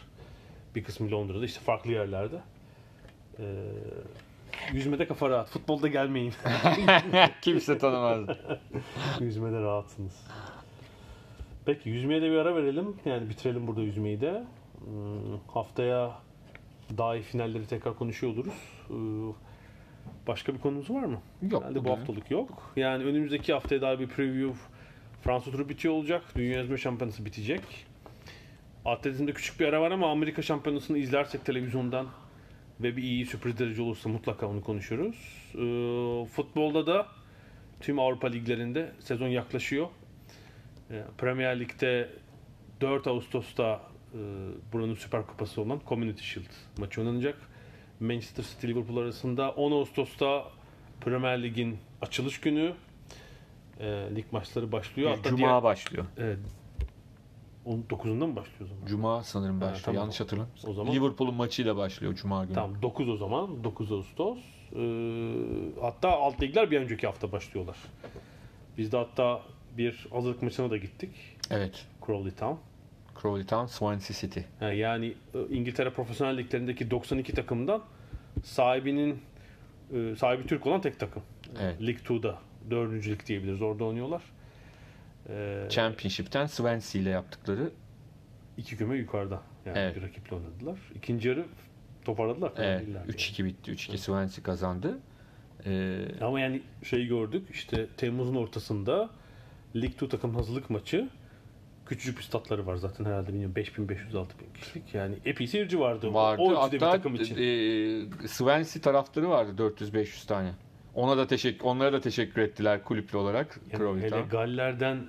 [0.74, 2.36] Bir kısmı Londra'da işte farklı yerlerde.
[3.38, 3.44] E,
[4.72, 5.48] yüzmede kafa rahat.
[5.48, 6.32] Futbolda gelmeyin.
[7.42, 8.36] Kimse tanımaz.
[9.20, 10.26] Yüzmede rahatsınız.
[11.66, 12.96] Peki yüzmeye de bir ara verelim.
[13.04, 14.44] Yani bitirelim burada yüzmeyi de.
[14.78, 16.12] Hmm, haftaya
[16.98, 18.54] daha iyi finalleri tekrar konuşuyor oluruz.
[18.90, 18.94] Ee,
[20.26, 21.18] Başka bir konumuz var mı?
[21.50, 21.62] Yok.
[21.62, 22.72] Herhalde bu haftalık yok.
[22.76, 24.54] Yani önümüzdeki haftaya daha bir preview
[25.24, 26.22] Fransa turu bitiyor olacak.
[26.36, 27.60] Dünya Yüzme Şampiyonası bitecek.
[28.84, 32.06] Atletizmde küçük bir ara var ama Amerika Şampiyonası'nı izlersek televizyondan
[32.80, 35.16] ve bir iyi sürpriz derece olursa mutlaka onu konuşuruz.
[35.54, 37.06] Ee, futbolda da
[37.80, 39.88] tüm Avrupa liglerinde sezon yaklaşıyor.
[40.90, 42.10] Ee, Premier Lig'de
[42.80, 43.80] 4 Ağustos'ta
[44.14, 44.18] e,
[44.72, 47.36] buranın Süper Kupası olan Community Shield maçı oynanacak.
[48.00, 50.44] Manchester City Liverpool arasında 10 Ağustos'ta
[51.00, 52.74] Premier Lig'in açılış günü
[53.80, 55.10] e, lig maçları başlıyor.
[55.10, 56.04] Hatta Cuma diğer- başlıyor.
[56.18, 56.38] Evet.
[57.66, 58.86] 9'unda mı başlıyor o zaman?
[58.86, 59.80] Cuma sanırım başlıyor.
[59.84, 60.00] tamam.
[60.00, 60.70] Yanlış hatırlamıyorsam.
[60.70, 62.54] O zaman- Liverpool'un maçıyla başlıyor Cuma günü.
[62.54, 63.64] Tamam 9 o zaman.
[63.64, 64.38] 9 Ağustos.
[64.76, 67.76] Ee, hatta alt ligler bir önceki hafta başlıyorlar.
[68.78, 69.42] Biz de hatta
[69.76, 71.10] bir hazırlık maçına da gittik.
[71.50, 71.86] Evet.
[72.06, 72.56] Crawley Town.
[73.22, 74.40] Crawley Town, Swansea City.
[74.60, 77.82] Ha, Yani e, İngiltere profesyonel liglerindeki 92 takımdan
[78.44, 79.22] sahibinin
[79.94, 81.22] e, sahibi Türk olan tek takım.
[81.60, 81.82] Evet.
[81.82, 82.38] Lig 2'da.
[82.70, 83.62] Dördüncü lig diyebiliriz.
[83.62, 84.22] Orada oynuyorlar.
[85.28, 87.70] Ee, Championship'ten Swansea ile yaptıkları
[88.56, 89.40] iki küme yukarıda.
[89.66, 89.96] Yani Evet.
[89.96, 90.78] bir rakiple oynadılar.
[90.94, 91.44] İkinci yarı
[92.04, 92.52] toparladılar.
[92.56, 93.10] evet, değiller yani.
[93.10, 93.70] 3-2 bitti.
[93.72, 94.98] 3-2 Swansea kazandı.
[95.66, 99.10] Ee, Ama yani şeyi gördük işte Temmuz'un ortasında
[99.76, 101.08] Lig 2 takım hazırlık maçı
[101.86, 104.26] küçücük bir statları var zaten herhalde bilmiyorum 5500-6000
[104.60, 106.14] kişilik yani epey seyirci vardı.
[106.14, 106.42] vardı.
[106.42, 107.34] O bir Hatta takım için.
[107.36, 110.52] e, Swansea taraftarı vardı 400-500 tane.
[110.94, 114.20] Ona da teşekkür onlara da teşekkür ettiler kulüplü olarak yani Crawley hele.
[114.30, 115.06] Galler'den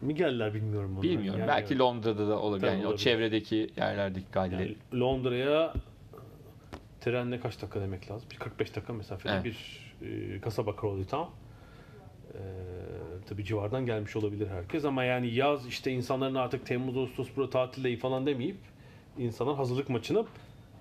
[0.00, 1.02] mi geldiler bilmiyorum onu.
[1.02, 1.40] Bilmiyorum.
[1.40, 2.60] Yani, Belki Londra'da da olabilir.
[2.66, 3.04] Tabii Yani o olabilir.
[3.04, 4.62] çevredeki yerlerdeki galleri.
[4.62, 5.72] yani Londra'ya
[7.00, 8.28] trenle kaç dakika demek lazım?
[8.30, 9.44] Bir 45 dakika mesafede Evet.
[9.44, 9.88] bir
[10.36, 11.30] e, kasaba Town.
[12.34, 12.38] Ee,
[13.28, 17.96] tabii civardan gelmiş olabilir herkes ama yani yaz işte insanların artık Temmuz Ağustos burada tatildeyi
[17.96, 18.56] falan demeyip
[19.18, 20.24] insanlar hazırlık maçına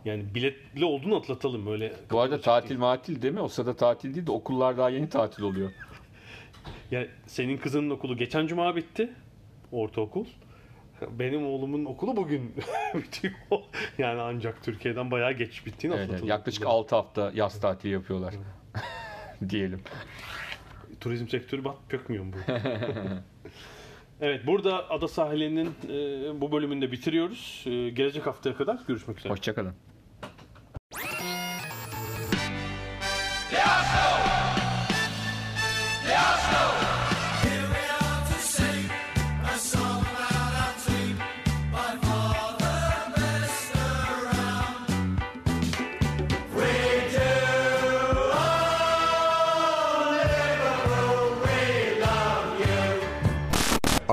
[0.06, 1.94] yani biletli olduğunu atlatalım öyle.
[2.12, 3.42] Bu arada tatil matil değil mi?
[3.42, 5.72] O sırada tatil değil de okullar daha yeni tatil oluyor.
[6.92, 9.10] Yani senin kızının okulu geçen cuma bitti.
[9.72, 10.26] Ortaokul.
[11.20, 12.56] Benim oğlumun okulu bugün
[12.94, 13.34] bitiyor.
[13.98, 16.30] Yani ancak Türkiye'den bayağı geç bittiğini Evet, atlatalım.
[16.30, 18.34] yaklaşık 6 hafta yaz tatili yapıyorlar.
[19.50, 19.82] Diyelim.
[21.00, 22.52] Turizm sektörü bat çökmüyor mu bu?
[24.22, 27.64] evet burada ada sahilinin e, bu bölümünde bitiriyoruz.
[27.66, 29.34] E, gelecek haftaya kadar görüşmek üzere.
[29.34, 29.74] Hoşçakalın.